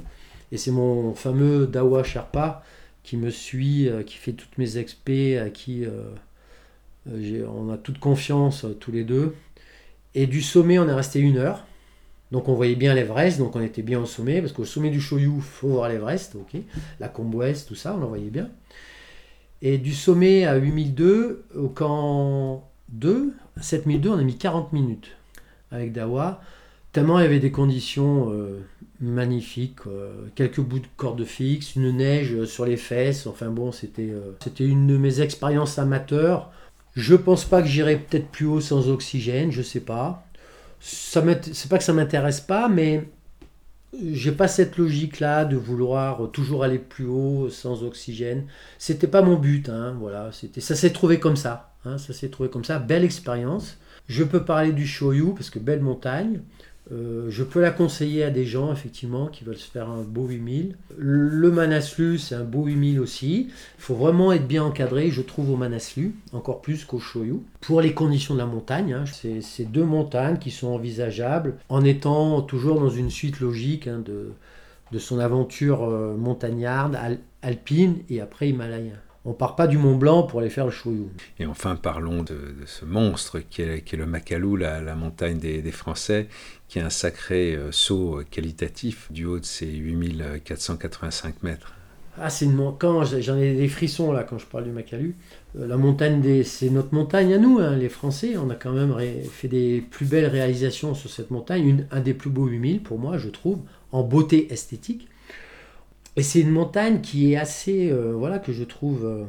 et 0.52 0.56
c'est 0.58 0.70
mon 0.70 1.14
fameux 1.14 1.66
Dawa 1.66 2.04
Sherpa 2.04 2.62
qui 3.02 3.16
me 3.16 3.30
suit, 3.30 3.88
euh, 3.88 4.02
qui 4.02 4.16
fait 4.16 4.32
toutes 4.32 4.56
mes 4.58 4.78
expés, 4.78 5.38
à 5.38 5.50
qui 5.50 5.84
euh, 5.84 7.46
on 7.46 7.70
a 7.70 7.76
toute 7.76 7.98
confiance 7.98 8.66
tous 8.80 8.92
les 8.92 9.04
deux. 9.04 9.34
Et 10.14 10.26
du 10.26 10.42
sommet, 10.42 10.78
on 10.78 10.88
est 10.88 10.94
resté 10.94 11.18
une 11.20 11.38
heure. 11.38 11.64
Donc 12.34 12.48
on 12.48 12.54
voyait 12.54 12.74
bien 12.74 12.94
l'Everest, 12.94 13.38
donc 13.38 13.54
on 13.54 13.60
était 13.60 13.82
bien 13.82 14.00
au 14.00 14.06
sommet, 14.06 14.40
parce 14.40 14.52
qu'au 14.52 14.64
sommet 14.64 14.90
du 14.90 15.00
Shoyu, 15.00 15.34
il 15.36 15.40
faut 15.40 15.68
voir 15.68 15.88
l'Everest, 15.88 16.34
ok, 16.34 16.60
la 16.98 17.06
Combouest, 17.06 17.68
tout 17.68 17.76
ça, 17.76 17.96
on 17.96 18.02
en 18.02 18.08
voyait 18.08 18.28
bien. 18.28 18.48
Et 19.62 19.78
du 19.78 19.94
sommet 19.94 20.44
à 20.44 20.56
8002 20.56 21.44
au 21.54 21.68
camp 21.68 22.68
2, 22.88 23.34
à 23.56 23.62
7002, 23.62 24.08
on 24.10 24.18
a 24.18 24.22
mis 24.24 24.36
40 24.36 24.72
minutes 24.72 25.12
avec 25.70 25.92
Dawa, 25.92 26.40
tellement 26.90 27.20
il 27.20 27.22
y 27.22 27.26
avait 27.26 27.38
des 27.38 27.52
conditions 27.52 28.32
euh, 28.32 28.66
magnifiques, 29.00 29.86
euh, 29.86 30.26
quelques 30.34 30.60
bouts 30.60 30.80
de 30.80 30.88
corde 30.96 31.24
fixe, 31.24 31.76
une 31.76 31.92
neige 31.92 32.46
sur 32.46 32.66
les 32.66 32.76
fesses, 32.76 33.28
enfin 33.28 33.50
bon, 33.50 33.70
c'était 33.70 34.10
euh, 34.10 34.32
une 34.58 34.88
de 34.88 34.96
mes 34.96 35.20
expériences 35.20 35.78
amateurs. 35.78 36.50
Je 36.96 37.14
pense 37.14 37.44
pas 37.44 37.62
que 37.62 37.68
j'irai 37.68 37.96
peut-être 37.96 38.26
plus 38.26 38.46
haut 38.46 38.60
sans 38.60 38.88
oxygène, 38.88 39.52
je 39.52 39.62
sais 39.62 39.78
pas 39.78 40.26
c'est 40.86 41.68
pas 41.70 41.78
que 41.78 41.84
ça 41.84 41.94
m'intéresse 41.94 42.42
pas, 42.42 42.68
mais 42.68 43.08
j'ai 44.02 44.32
pas 44.32 44.48
cette 44.48 44.76
logique 44.76 45.18
là 45.18 45.46
de 45.46 45.56
vouloir 45.56 46.30
toujours 46.30 46.62
aller 46.62 46.78
plus 46.78 47.06
haut 47.06 47.48
sans 47.48 47.84
oxygène. 47.84 48.46
C'était 48.78 49.06
pas 49.06 49.22
mon 49.22 49.36
but, 49.36 49.70
hein, 49.70 49.96
voilà. 49.98 50.30
C'était, 50.32 50.60
ça 50.60 50.74
s'est 50.74 50.92
trouvé 50.92 51.18
comme 51.18 51.36
ça, 51.36 51.72
hein, 51.86 51.96
ça 51.96 52.12
s'est 52.12 52.28
trouvé 52.28 52.50
comme 52.50 52.64
ça. 52.64 52.78
Belle 52.78 53.04
expérience. 53.04 53.78
Je 54.08 54.24
peux 54.24 54.44
parler 54.44 54.72
du 54.72 54.86
Shoyu 54.86 55.32
parce 55.34 55.48
que 55.48 55.58
belle 55.58 55.80
montagne. 55.80 56.42
Euh, 56.92 57.30
je 57.30 57.42
peux 57.42 57.60
la 57.60 57.70
conseiller 57.70 58.24
à 58.24 58.30
des 58.30 58.44
gens, 58.44 58.72
effectivement, 58.72 59.26
qui 59.28 59.44
veulent 59.44 59.56
se 59.56 59.70
faire 59.70 59.88
un 59.88 60.02
beau 60.02 60.26
8000. 60.26 60.76
Le 60.98 61.50
Manaslu, 61.50 62.18
c'est 62.18 62.34
un 62.34 62.44
beau 62.44 62.64
8000 62.64 63.00
aussi. 63.00 63.48
Il 63.78 63.82
faut 63.82 63.94
vraiment 63.94 64.32
être 64.32 64.46
bien 64.46 64.64
encadré, 64.64 65.10
je 65.10 65.22
trouve, 65.22 65.50
au 65.50 65.56
Manaslu, 65.56 66.14
encore 66.32 66.60
plus 66.60 66.84
qu'au 66.84 66.98
Shoyu. 66.98 67.40
Pour 67.60 67.80
les 67.80 67.94
conditions 67.94 68.34
de 68.34 68.40
la 68.40 68.46
montagne, 68.46 68.92
hein, 68.92 69.04
c'est 69.40 69.64
deux 69.64 69.84
montagnes 69.84 70.38
qui 70.38 70.50
sont 70.50 70.68
envisageables, 70.68 71.54
en 71.68 71.84
étant 71.84 72.42
toujours 72.42 72.80
dans 72.80 72.90
une 72.90 73.10
suite 73.10 73.40
logique 73.40 73.86
hein, 73.86 74.02
de, 74.04 74.32
son 74.98 75.18
aventure 75.18 75.82
euh, 75.82 76.14
montagnarde, 76.16 76.96
alpine 77.42 77.96
et 78.08 78.20
après 78.20 78.50
himalaya 78.50 78.92
on 79.24 79.32
part 79.32 79.56
pas 79.56 79.66
du 79.66 79.78
Mont 79.78 79.96
Blanc 79.96 80.24
pour 80.24 80.40
aller 80.40 80.50
faire 80.50 80.66
le 80.66 80.70
Chouyou. 80.70 81.10
Et 81.38 81.46
enfin, 81.46 81.76
parlons 81.76 82.22
de, 82.22 82.54
ce 82.66 82.84
monstre 82.84 83.38
qui 83.38 83.62
est, 83.62 83.92
le 83.92 84.06
Macalou, 84.06 84.56
la, 84.56 84.94
montagne 84.94 85.38
des, 85.38 85.62
Français, 85.72 86.28
qui 86.68 86.78
est 86.78 86.82
un 86.82 86.90
sacré 86.90 87.54
euh, 87.54 87.72
saut 87.72 88.22
qualitatif 88.30 89.10
du 89.10 89.24
haut 89.24 89.38
de 89.38 89.44
ses 89.44 89.66
8485 89.66 91.42
mètres. 91.42 91.74
Ah, 92.20 92.30
c'est 92.30 92.44
une 92.44 92.72
quand 92.78 93.02
j'en 93.04 93.36
ai 93.38 93.54
des 93.54 93.66
frissons 93.66 94.12
là 94.12 94.22
quand 94.22 94.38
je 94.38 94.46
parle 94.46 94.64
du 94.64 94.70
Macalou. 94.70 95.14
Euh, 95.58 95.66
la 95.66 95.76
montagne 95.76 96.20
des, 96.20 96.44
c'est 96.44 96.70
notre 96.70 96.94
montagne 96.94 97.32
à 97.34 97.38
nous, 97.38 97.58
hein, 97.58 97.76
les 97.76 97.88
Français. 97.88 98.36
On 98.36 98.50
a 98.50 98.54
quand 98.54 98.72
même 98.72 98.94
fait 99.30 99.48
des 99.48 99.80
plus 99.80 100.06
belles 100.06 100.26
réalisations 100.26 100.94
sur 100.94 101.10
cette 101.10 101.30
montagne, 101.30 101.86
un 101.90 102.00
des 102.00 102.14
plus 102.14 102.30
beaux 102.30 102.46
8000 102.46 102.82
pour 102.82 102.98
moi, 102.98 103.18
je 103.18 103.30
trouve, 103.30 103.60
en 103.90 104.02
beauté 104.02 104.52
esthétique. 104.52 105.08
Et 106.16 106.22
c'est 106.22 106.40
une 106.40 106.50
montagne 106.50 107.00
qui 107.00 107.32
est 107.32 107.36
assez, 107.36 107.90
euh, 107.90 108.12
voilà, 108.12 108.38
que 108.38 108.52
je 108.52 108.64
trouve 108.64 109.04
euh, 109.04 109.24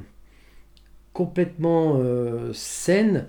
complètement 1.14 1.98
euh, 1.98 2.52
saine, 2.54 3.28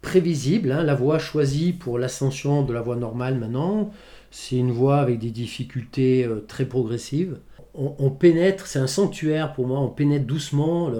prévisible. 0.00 0.72
Hein. 0.72 0.82
la 0.82 0.94
voie 0.94 1.18
choisie 1.18 1.72
pour 1.72 1.98
l'ascension 1.98 2.62
de 2.62 2.72
la 2.72 2.80
voie 2.80 2.96
normale 2.96 3.38
maintenant, 3.38 3.90
c'est 4.30 4.56
une 4.56 4.70
voie 4.70 4.98
avec 4.98 5.18
des 5.18 5.30
difficultés 5.30 6.28
très 6.48 6.64
progressives. 6.64 7.38
On, 7.74 8.10
pénètre, 8.10 8.66
c'est 8.66 8.78
un 8.78 8.86
sanctuaire 8.86 9.54
pour 9.54 9.66
moi, 9.66 9.80
on 9.80 9.88
pénètre 9.88 10.26
doucement 10.26 10.90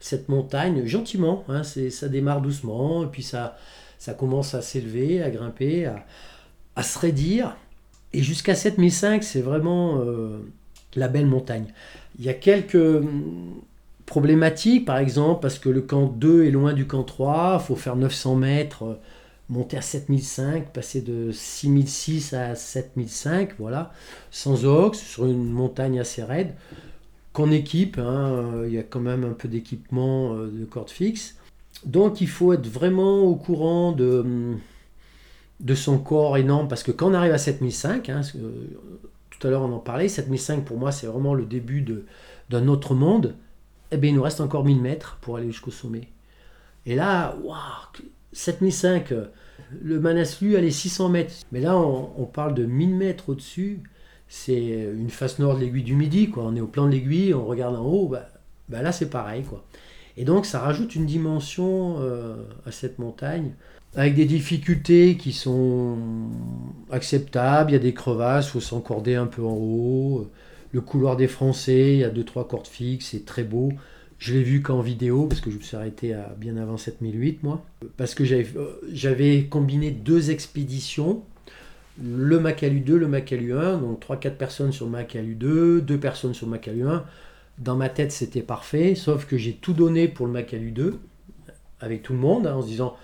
cette 0.00 0.28
montagne, 0.28 0.86
gentiment. 0.86 1.44
Hein, 1.48 1.62
ça 1.62 2.08
démarre 2.08 2.40
doucement, 2.40 3.04
et 3.04 3.06
puis 3.08 3.22
ça, 3.22 3.56
commence 4.18 4.54
à 4.54 4.62
s'élever, 4.62 5.22
à 5.22 5.30
grimper, 5.30 5.86
à, 5.86 6.06
à 6.76 6.82
se 6.82 6.98
raidir. 6.98 7.56
Et 8.12 8.22
jusqu'à 8.22 8.54
7005, 8.54 9.22
c'est 9.22 9.42
vraiment 9.42 10.02
la 10.96 11.08
belle 11.08 11.26
montagne. 11.26 11.66
Il 12.18 12.24
y 12.24 12.28
a 12.28 12.34
quelques 12.34 12.74
hum, 12.74 13.60
problématiques, 14.06 14.84
par 14.84 14.98
exemple, 14.98 15.40
parce 15.40 15.58
que 15.58 15.68
le 15.68 15.80
camp 15.80 16.06
2 16.06 16.44
est 16.44 16.50
loin 16.50 16.72
du 16.72 16.86
camp 16.86 17.04
3, 17.04 17.58
il 17.60 17.66
faut 17.66 17.76
faire 17.76 17.96
900 17.96 18.36
mètres, 18.36 18.84
euh, 18.84 18.94
monter 19.48 19.76
à 19.76 19.82
7005, 19.82 20.72
passer 20.72 21.00
de 21.00 21.30
6006 21.32 22.34
à 22.34 22.54
7005, 22.54 23.54
voilà, 23.58 23.92
sans 24.30 24.64
ox, 24.64 24.98
sur 24.98 25.26
une 25.26 25.50
montagne 25.50 26.00
assez 26.00 26.22
raide, 26.22 26.54
qu'on 27.32 27.50
équipe, 27.50 27.98
hein, 27.98 28.32
euh, 28.32 28.64
il 28.68 28.74
y 28.74 28.78
a 28.78 28.82
quand 28.82 29.00
même 29.00 29.24
un 29.24 29.32
peu 29.32 29.48
d'équipement 29.48 30.34
euh, 30.34 30.50
de 30.50 30.64
corde 30.64 30.90
fixe. 30.90 31.36
Donc 31.86 32.20
il 32.20 32.28
faut 32.28 32.52
être 32.52 32.66
vraiment 32.66 33.22
au 33.22 33.34
courant 33.34 33.92
de, 33.92 34.20
hum, 34.20 34.58
de 35.60 35.74
son 35.74 35.98
corps 35.98 36.36
énorme, 36.36 36.68
parce 36.68 36.82
que 36.82 36.92
quand 36.92 37.10
on 37.10 37.14
arrive 37.14 37.32
à 37.32 37.38
7005, 37.38 38.08
hein, 38.08 38.20
tout 39.42 39.48
à 39.48 39.50
l'heure 39.50 39.62
on 39.62 39.72
en 39.72 39.80
parlait, 39.80 40.06
7005 40.06 40.64
pour 40.64 40.78
moi 40.78 40.92
c'est 40.92 41.08
vraiment 41.08 41.34
le 41.34 41.44
début 41.44 41.84
d'un 42.48 42.68
autre 42.68 42.94
monde, 42.94 43.34
eh 43.90 43.96
bien 43.96 44.10
il 44.10 44.14
nous 44.14 44.22
reste 44.22 44.40
encore 44.40 44.64
1000 44.64 44.80
mètres 44.80 45.18
pour 45.20 45.36
aller 45.36 45.48
jusqu'au 45.48 45.72
sommet. 45.72 46.10
Et 46.86 46.94
là, 46.94 47.36
waouh, 47.42 47.58
7005, 48.32 49.12
le 49.82 49.98
Manaslu 49.98 50.54
allait 50.54 50.70
600 50.70 51.08
mètres. 51.08 51.34
Mais 51.50 51.58
là 51.58 51.76
on, 51.76 52.24
parle 52.24 52.54
de 52.54 52.64
1000 52.64 52.94
mètres 52.94 53.30
au-dessus, 53.30 53.80
c'est 54.28 54.92
une 54.94 55.10
face 55.10 55.40
nord 55.40 55.56
de 55.56 55.60
l'aiguille 55.62 55.82
du 55.82 55.96
Midi, 55.96 56.30
quoi. 56.30 56.44
on 56.44 56.54
est 56.54 56.60
au 56.60 56.68
plan 56.68 56.86
de 56.86 56.92
l'aiguille, 56.92 57.34
on 57.34 57.44
regarde 57.44 57.74
en 57.74 57.84
haut, 57.84 58.06
bah, 58.06 58.28
bah 58.68 58.80
là 58.80 58.92
c'est 58.92 59.10
pareil. 59.10 59.42
quoi. 59.42 59.64
Et 60.16 60.24
donc 60.24 60.46
ça 60.46 60.60
rajoute 60.60 60.94
une 60.94 61.06
dimension 61.06 61.96
euh, 61.98 62.36
à 62.64 62.70
cette 62.70 63.00
montagne. 63.00 63.54
Avec 63.94 64.14
des 64.14 64.24
difficultés 64.24 65.16
qui 65.16 65.32
sont 65.32 65.98
acceptables. 66.90 67.70
Il 67.70 67.74
y 67.74 67.76
a 67.76 67.80
des 67.80 67.94
crevasses, 67.94 68.46
il 68.46 68.50
faut 68.50 68.60
s'encorder 68.60 69.14
un 69.14 69.26
peu 69.26 69.42
en 69.42 69.54
haut. 69.54 70.30
Le 70.72 70.80
couloir 70.80 71.16
des 71.16 71.28
Français, 71.28 71.92
il 71.92 71.98
y 71.98 72.04
a 72.04 72.10
deux 72.10 72.24
trois 72.24 72.48
cordes 72.48 72.66
fixes, 72.66 73.08
c'est 73.10 73.24
très 73.24 73.44
beau. 73.44 73.72
Je 74.18 74.34
l'ai 74.34 74.42
vu 74.42 74.62
qu'en 74.62 74.80
vidéo, 74.80 75.26
parce 75.26 75.40
que 75.40 75.50
je 75.50 75.56
me 75.56 75.62
suis 75.62 75.76
arrêté 75.76 76.14
à 76.14 76.34
bien 76.38 76.56
avant 76.56 76.76
7008, 76.76 77.42
moi. 77.42 77.64
Parce 77.96 78.14
que 78.14 78.24
j'avais 78.24 79.44
combiné 79.44 79.90
deux 79.90 80.30
expéditions, 80.30 81.24
le 82.02 82.38
Macalu 82.40 82.80
2, 82.80 82.96
le 82.96 83.08
Macalu 83.08 83.52
1, 83.52 83.78
donc 83.78 84.00
3-4 84.00 84.36
personnes 84.36 84.72
sur 84.72 84.86
le 84.86 84.92
Macalu 84.92 85.34
2, 85.34 85.82
2 85.82 85.98
personnes 85.98 86.34
sur 86.34 86.46
le 86.46 86.52
Macalu 86.52 86.86
1. 86.86 87.04
Dans 87.58 87.76
ma 87.76 87.88
tête, 87.90 88.12
c'était 88.12 88.42
parfait, 88.42 88.94
sauf 88.94 89.26
que 89.26 89.36
j'ai 89.36 89.52
tout 89.52 89.74
donné 89.74 90.08
pour 90.08 90.26
le 90.26 90.32
Macalu 90.32 90.70
2, 90.70 90.98
avec 91.80 92.02
tout 92.02 92.12
le 92.12 92.20
monde, 92.20 92.46
hein, 92.46 92.54
en 92.54 92.62
se 92.62 92.68
disant, 92.68 92.96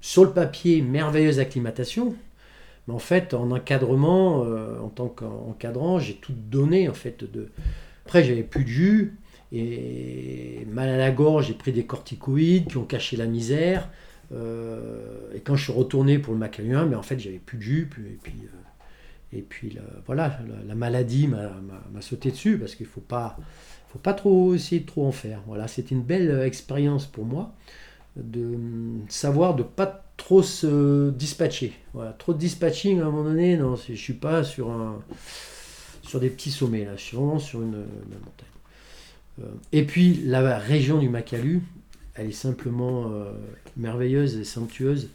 sur 0.00 0.24
le 0.24 0.30
papier, 0.30 0.82
merveilleuse 0.82 1.40
acclimatation, 1.40 2.14
mais 2.88 2.94
en 2.94 2.98
fait, 2.98 3.34
en 3.34 3.50
encadrement, 3.50 4.44
euh, 4.44 4.78
en 4.80 4.88
tant 4.88 5.08
qu'encadrant, 5.08 5.98
j'ai 5.98 6.14
tout 6.14 6.32
donné, 6.32 6.88
en 6.88 6.94
fait. 6.94 7.30
De... 7.30 7.50
Après, 8.06 8.24
j'avais 8.24 8.42
plus 8.42 8.64
de 8.64 8.68
jus, 8.68 9.18
et 9.52 10.66
mal 10.70 10.88
à 10.88 10.96
la 10.96 11.10
gorge, 11.10 11.48
j'ai 11.48 11.54
pris 11.54 11.72
des 11.72 11.84
corticoïdes 11.84 12.68
qui 12.68 12.76
ont 12.76 12.84
caché 12.84 13.16
la 13.16 13.26
misère. 13.26 13.88
Euh, 14.32 15.18
et 15.34 15.40
quand 15.40 15.56
je 15.56 15.64
suis 15.64 15.72
retourné 15.72 16.18
pour 16.18 16.32
le 16.32 16.38
Macaluin, 16.38 16.86
mais 16.86 16.96
en 16.96 17.02
fait, 17.02 17.18
j'avais 17.18 17.38
plus 17.38 17.58
de 17.58 17.62
jus, 17.62 17.90
et 17.98 18.18
puis... 18.22 18.34
Euh, 18.44 18.56
et 19.32 19.42
puis 19.42 19.78
voilà, 20.06 20.40
la, 20.66 20.74
maladie 20.74 21.28
m'a 21.28 22.00
sauté 22.00 22.32
dessus 22.32 22.58
parce 22.58 22.74
qu'il 22.74 22.86
ne 22.86 22.90
faut 22.90 23.00
pas, 23.00 23.38
faut 23.86 24.00
pas 24.00 24.12
trop 24.12 24.56
essayer 24.56 24.80
de 24.80 24.86
trop 24.86 25.06
en 25.06 25.12
faire. 25.12 25.40
Voilà, 25.46 25.68
c'était 25.68 25.94
une 25.94 26.02
belle 26.02 26.40
expérience 26.40 27.06
pour 27.06 27.24
moi 27.24 27.54
de 28.16 28.58
savoir 29.08 29.54
de 29.54 29.62
pas 29.62 30.04
trop 30.16 30.42
se 30.42 31.10
dispatcher. 31.10 31.72
Trop 32.18 32.32
de 32.32 32.38
dispatching 32.38 33.00
à 33.00 33.06
un 33.06 33.10
moment 33.10 33.24
donné, 33.24 33.56
non, 33.56 33.76
je 33.76 33.94
suis 33.94 34.14
pas 34.14 34.44
sur 34.44 34.70
un 34.70 34.98
sur 36.02 36.18
des 36.18 36.30
petits 36.30 36.50
sommets 36.50 36.84
là, 36.84 36.96
je 36.96 37.02
suis 37.02 37.16
vraiment 37.16 37.38
sur 37.38 37.62
une, 37.62 37.70
montagne. 37.76 38.48
Euh, 39.40 39.44
et 39.70 39.84
puis 39.84 40.20
la 40.24 40.58
région 40.58 40.98
du 40.98 41.08
Makalu, 41.08 41.62
elle 42.14 42.28
est 42.28 42.32
simplement 42.32 43.12
euh, 43.12 43.32
merveilleuse 43.76 44.36
et 44.36 44.44
somptueuse. 44.44 45.08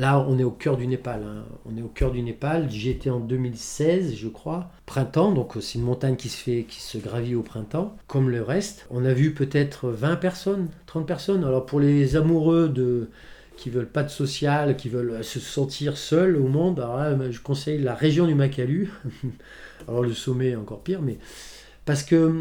Là, 0.00 0.24
on 0.26 0.38
est 0.38 0.44
au 0.44 0.50
cœur 0.50 0.78
du 0.78 0.86
Népal. 0.86 1.20
Hein. 1.22 1.44
On 1.66 1.76
est 1.76 1.82
au 1.82 1.88
cœur 1.88 2.10
du 2.10 2.22
Népal. 2.22 2.70
J'y 2.70 2.88
étais 2.88 3.10
en 3.10 3.20
2016, 3.20 4.14
je 4.16 4.28
crois, 4.28 4.70
printemps. 4.86 5.30
Donc 5.30 5.52
c'est 5.60 5.74
une 5.74 5.84
montagne 5.84 6.16
qui 6.16 6.30
se 6.30 6.42
fait, 6.42 6.64
qui 6.66 6.80
se 6.80 6.96
gravit 6.96 7.34
au 7.34 7.42
printemps, 7.42 7.94
comme 8.06 8.30
le 8.30 8.42
reste. 8.42 8.86
On 8.88 9.04
a 9.04 9.12
vu 9.12 9.34
peut-être 9.34 9.90
20 9.90 10.16
personnes, 10.16 10.68
30 10.86 11.06
personnes. 11.06 11.44
Alors 11.44 11.66
pour 11.66 11.80
les 11.80 12.16
amoureux 12.16 12.70
de 12.70 13.10
qui 13.58 13.68
veulent 13.68 13.90
pas 13.90 14.02
de 14.02 14.08
social, 14.08 14.74
qui 14.74 14.88
veulent 14.88 15.22
se 15.22 15.38
sentir 15.38 15.98
seuls 15.98 16.36
au 16.36 16.48
monde, 16.48 16.82
je 17.30 17.40
conseille 17.42 17.78
la 17.78 17.94
région 17.94 18.26
du 18.26 18.34
Makalu. 18.34 18.90
alors 19.86 20.02
le 20.02 20.14
sommet 20.14 20.52
est 20.52 20.56
encore 20.56 20.80
pire, 20.80 21.02
mais 21.02 21.18
parce 21.84 22.02
que 22.02 22.32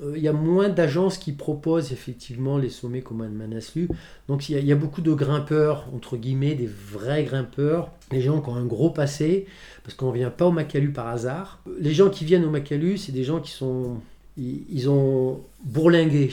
il 0.00 0.04
euh, 0.06 0.18
y 0.18 0.28
a 0.28 0.32
moins 0.32 0.68
d'agences 0.68 1.18
qui 1.18 1.32
proposent 1.32 1.92
effectivement 1.92 2.58
les 2.58 2.68
sommets 2.68 3.00
comme 3.00 3.26
Manaslu. 3.28 3.88
Donc 4.28 4.48
il 4.48 4.64
y, 4.64 4.72
a 4.72 4.76
beaucoup 4.76 5.00
de 5.00 5.12
grimpeurs, 5.12 5.88
entre 5.94 6.16
guillemets, 6.16 6.54
des 6.54 6.66
vrais 6.66 7.24
grimpeurs, 7.24 7.90
les 8.10 8.20
gens 8.20 8.40
qui 8.40 8.48
ont 8.48 8.56
un 8.56 8.64
gros 8.64 8.90
passé, 8.90 9.46
parce 9.84 9.94
qu'on 9.94 10.10
ne 10.10 10.16
vient 10.16 10.30
pas 10.30 10.46
au 10.46 10.50
Makalu 10.50 10.90
par 10.90 11.08
hasard. 11.08 11.60
Les 11.78 11.94
gens 11.94 12.10
qui 12.10 12.24
viennent 12.24 12.44
au 12.44 12.50
Makalu, 12.50 12.98
c'est 12.98 13.12
des 13.12 13.24
gens 13.24 13.40
qui 13.40 13.52
sont... 13.52 13.96
Ils, 14.36 14.90
ont 14.90 15.42
bourlingué, 15.62 16.28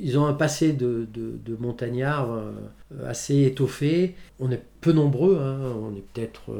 ils 0.00 0.16
ont 0.16 0.26
un 0.26 0.34
passé 0.34 0.72
de, 0.72 1.08
de, 1.12 1.56
montagnard 1.58 2.30
euh, 2.30 2.52
assez 3.08 3.42
étoffé. 3.42 4.14
On 4.38 4.52
est 4.52 4.62
peu 4.80 4.92
nombreux, 4.92 5.36
hein. 5.40 5.58
on 5.82 5.96
est 5.96 6.04
peut-être... 6.12 6.52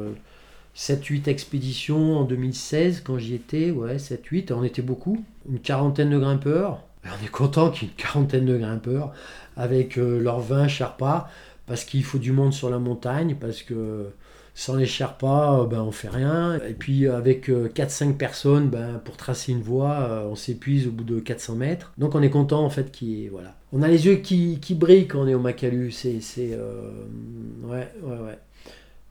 Euh, 0.88 0.94
7-8 0.94 1.28
expéditions 1.28 2.18
en 2.18 2.24
2016 2.24 3.02
quand 3.04 3.18
j'y 3.18 3.34
étais, 3.34 3.70
ouais, 3.70 3.96
7-8, 3.96 4.52
on 4.52 4.64
était 4.64 4.82
beaucoup, 4.82 5.22
une 5.48 5.60
quarantaine 5.60 6.10
de 6.10 6.18
grimpeurs. 6.18 6.82
On 7.04 7.24
est 7.24 7.30
content 7.30 7.70
qu'il 7.70 7.88
y 7.88 7.90
ait 7.90 7.94
une 7.96 8.02
quarantaine 8.02 8.46
de 8.46 8.58
grimpeurs 8.58 9.12
avec 9.56 9.98
euh, 9.98 10.20
leurs 10.20 10.40
20 10.40 10.68
Sherpas, 10.68 11.28
parce 11.66 11.84
qu'il 11.84 12.04
faut 12.04 12.18
du 12.18 12.32
monde 12.32 12.52
sur 12.52 12.70
la 12.70 12.78
montagne, 12.78 13.36
parce 13.40 13.62
que 13.62 14.10
sans 14.54 14.76
les 14.76 14.86
Sherpas, 14.86 15.62
euh, 15.62 15.66
ben, 15.66 15.80
on 15.80 15.92
fait 15.92 16.08
rien. 16.08 16.58
Et 16.68 16.74
puis 16.74 17.06
avec 17.06 17.48
4-5 17.48 18.10
euh, 18.10 18.12
personnes, 18.12 18.68
ben, 18.68 19.00
pour 19.04 19.16
tracer 19.16 19.52
une 19.52 19.62
voie, 19.62 20.26
on 20.30 20.34
s'épuise 20.34 20.86
au 20.88 20.90
bout 20.90 21.04
de 21.04 21.20
400 21.20 21.56
mètres. 21.56 21.92
Donc 21.98 22.14
on 22.14 22.22
est 22.22 22.30
content 22.30 22.64
en 22.64 22.70
fait 22.70 22.90
qu'il 22.90 23.30
voilà. 23.30 23.54
On 23.72 23.82
a 23.82 23.88
les 23.88 24.06
yeux 24.06 24.16
qui, 24.16 24.58
qui, 24.60 24.74
brillent 24.74 25.06
quand 25.06 25.20
on 25.20 25.28
est 25.28 25.34
au 25.34 25.40
Macalu. 25.40 25.92
C'est 25.92 26.18
ouais, 26.42 27.88
ouais, 28.02 28.18
ouais. 28.18 28.38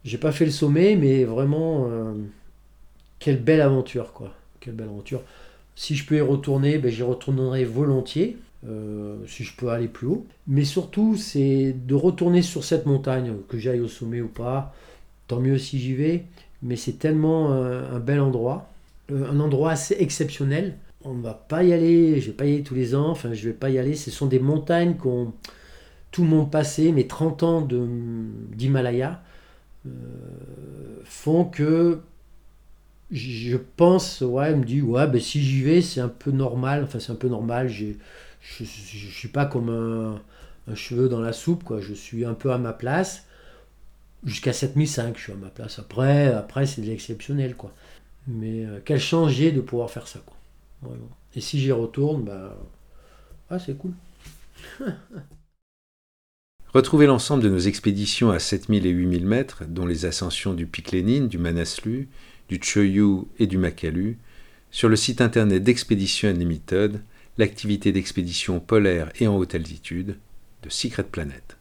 J'ai 0.06 0.18
pas 0.18 0.32
fait 0.32 0.46
le 0.46 0.52
sommet, 0.52 0.96
mais 0.96 1.26
vraiment, 1.26 1.88
euh, 1.90 2.14
quelle 3.20 3.42
belle 3.42 3.62
aventure, 3.62 4.14
quoi. 4.14 4.34
Quelle 4.60 4.74
belle 4.74 4.88
aventure. 4.88 5.22
Si 5.76 5.96
je 5.96 6.06
peux 6.06 6.18
y 6.18 6.22
retourner, 6.22 6.78
ben, 6.78 6.92
j'y 6.92 7.04
retournerai 7.04 7.66
volontiers, 7.66 8.38
euh, 8.68 9.18
si 9.28 9.44
je 9.44 9.56
peux 9.56 9.70
aller 9.70 9.88
plus 9.88 10.08
haut. 10.08 10.26
Mais 10.48 10.64
surtout, 10.64 11.16
c'est 11.18 11.74
de 11.74 11.96
retourner 11.96 12.42
sur 12.42 12.64
cette 12.64 12.86
montagne, 12.86 13.34
que 13.50 13.58
j'aille 13.58 13.82
au 13.82 13.88
sommet 13.88 14.22
ou 14.22 14.28
pas. 14.28 14.74
Tant 15.28 15.40
mieux 15.40 15.58
si 15.58 15.80
j'y 15.80 15.94
vais. 15.94 16.26
Mais 16.64 16.76
c'est 16.76 16.94
tellement 17.00 17.54
euh, 17.54 17.96
un 17.96 18.00
bel 18.00 18.20
endroit, 18.20 18.70
un 19.12 19.40
endroit 19.40 19.72
assez 19.72 19.96
exceptionnel. 20.00 20.78
On 21.04 21.14
ne 21.14 21.22
va 21.22 21.34
pas 21.34 21.64
y 21.64 21.72
aller, 21.72 22.20
je 22.20 22.28
vais 22.28 22.34
pas 22.34 22.46
y 22.46 22.54
aller 22.56 22.64
tous 22.64 22.76
les 22.76 22.96
ans, 22.96 23.10
enfin 23.10 23.34
je 23.34 23.48
vais 23.48 23.54
pas 23.54 23.70
y 23.70 23.80
aller. 23.80 23.96
Ce 23.96 24.12
sont 24.12 24.26
des 24.26 24.40
montagnes 24.40 24.96
qui 24.96 25.08
ont 25.08 25.34
tout 26.12 26.24
mon 26.24 26.46
passé, 26.46 26.92
mes 26.92 27.08
30 27.08 27.44
ans 27.44 27.68
d'Himalaya 28.52 29.22
font 31.06 31.46
que 31.46 32.00
je 33.12 33.58
pense, 33.58 34.22
ouais, 34.22 34.56
me 34.56 34.64
dit, 34.64 34.82
ouais, 34.82 35.08
ben 35.08 35.20
si 35.20 35.42
j'y 35.42 35.64
vais, 35.64 35.82
c'est 35.82 36.02
un 36.02 36.10
peu 36.10 36.32
normal. 36.32 36.84
Enfin, 36.84 37.00
c'est 37.00 37.12
un 37.12 37.16
peu 37.16 37.28
normal. 37.28 37.68
Je 37.68 37.94
ne 38.60 38.66
suis 38.66 39.28
pas 39.30 39.46
comme 39.46 39.70
un, 39.70 40.76
cheveu 40.76 41.10
dans 41.10 41.22
la 41.22 41.34
soupe, 41.34 41.64
quoi. 41.64 41.82
Je 41.82 41.94
suis 41.94 42.26
un 42.26 42.36
peu 42.36 42.52
à 42.52 42.58
ma 42.58 42.74
place. 42.74 43.26
Jusqu'à 44.26 44.54
7005, 44.54 45.18
je 45.18 45.24
suis 45.24 45.32
à 45.32 45.36
ma 45.36 45.50
place. 45.50 45.80
Après, 45.80 46.28
après 46.28 46.66
c'est 46.66 46.82
de 46.82 46.88
l'exceptionnel, 46.88 47.56
quoi. 47.56 47.74
Mais 48.28 48.66
euh, 48.66 48.80
quelle 48.84 49.00
chance 49.00 49.36
de 49.36 49.62
pouvoir 49.62 49.90
faire 49.90 50.08
ça, 50.08 50.20
quoi. 50.26 50.36
Et 51.36 51.42
si 51.42 51.60
j'y 51.60 51.72
retourne, 51.72 52.24
bah, 52.24 52.58
ah, 53.50 53.60
c'est 53.60 53.78
cool. 53.78 53.94
Retrouvez 56.72 57.08
l'ensemble 57.08 57.42
de 57.42 57.50
nos 57.50 57.58
expéditions 57.58 58.30
à 58.30 58.38
7000 58.38 58.86
et 58.86 58.92
8000 58.92 59.26
mètres, 59.26 59.64
dont 59.68 59.88
les 59.88 60.06
ascensions 60.06 60.54
du 60.54 60.68
Pic 60.68 60.92
Lénine, 60.92 61.28
du 61.28 61.40
Manaslu, 61.40 62.08
du 62.48 62.60
Choyu 62.62 63.24
et 63.40 63.48
du 63.48 63.58
Makalu, 63.58 64.20
sur 64.70 64.88
le 64.88 64.96
site 64.96 65.20
internet 65.20 65.64
d'Expédition 65.64 66.30
Unlimited, 66.30 67.02
l'activité 67.40 67.92
d'expédition 67.92 68.60
polaire 68.60 69.12
et 69.20 69.26
en 69.26 69.36
haute 69.36 69.56
altitude 69.56 70.18
de 70.62 70.70
Secret 70.70 71.06
Planet. 71.06 71.58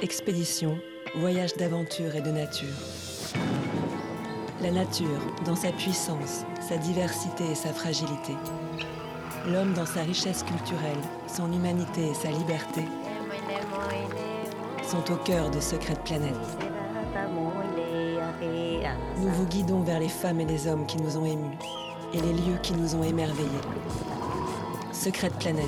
Expédition, 0.00 0.78
voyage 1.16 1.54
d'aventure 1.54 2.16
et 2.16 2.22
de 2.22 2.30
nature. 2.30 2.68
La 4.62 4.70
nature, 4.70 5.20
dans 5.44 5.56
sa 5.56 5.70
puissance, 5.72 6.44
sa 6.66 6.78
diversité 6.78 7.44
et 7.50 7.54
sa 7.54 7.74
fragilité 7.74 8.32
l'homme 9.48 9.72
dans 9.72 9.86
sa 9.86 10.02
richesse 10.02 10.42
culturelle, 10.42 11.00
son 11.26 11.50
humanité 11.52 12.08
et 12.10 12.14
sa 12.14 12.30
liberté 12.30 12.82
sont 14.82 15.12
au 15.12 15.16
cœur 15.16 15.50
de 15.50 15.60
Secret 15.60 15.96
Planète. 16.04 16.34
Nous 19.18 19.28
vous 19.28 19.46
guidons 19.46 19.80
vers 19.80 20.00
les 20.00 20.08
femmes 20.08 20.40
et 20.40 20.46
les 20.46 20.66
hommes 20.66 20.86
qui 20.86 20.96
nous 20.96 21.16
ont 21.18 21.26
émus 21.26 21.58
et 22.14 22.20
les 22.20 22.32
lieux 22.32 22.58
qui 22.62 22.72
nous 22.72 22.94
ont 22.94 23.02
émerveillés. 23.02 23.48
Secret 24.92 25.30
Planète, 25.38 25.66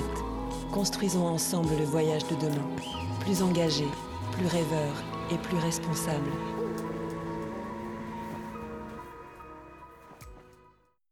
construisons 0.71 1.27
ensemble 1.27 1.75
le 1.77 1.85
voyage 1.85 2.25
de 2.27 2.35
demain, 2.35 2.67
plus 3.19 3.43
engagé, 3.43 3.85
plus 4.31 4.47
rêveur 4.47 5.03
et 5.31 5.37
plus 5.37 5.57
responsable. 5.57 6.31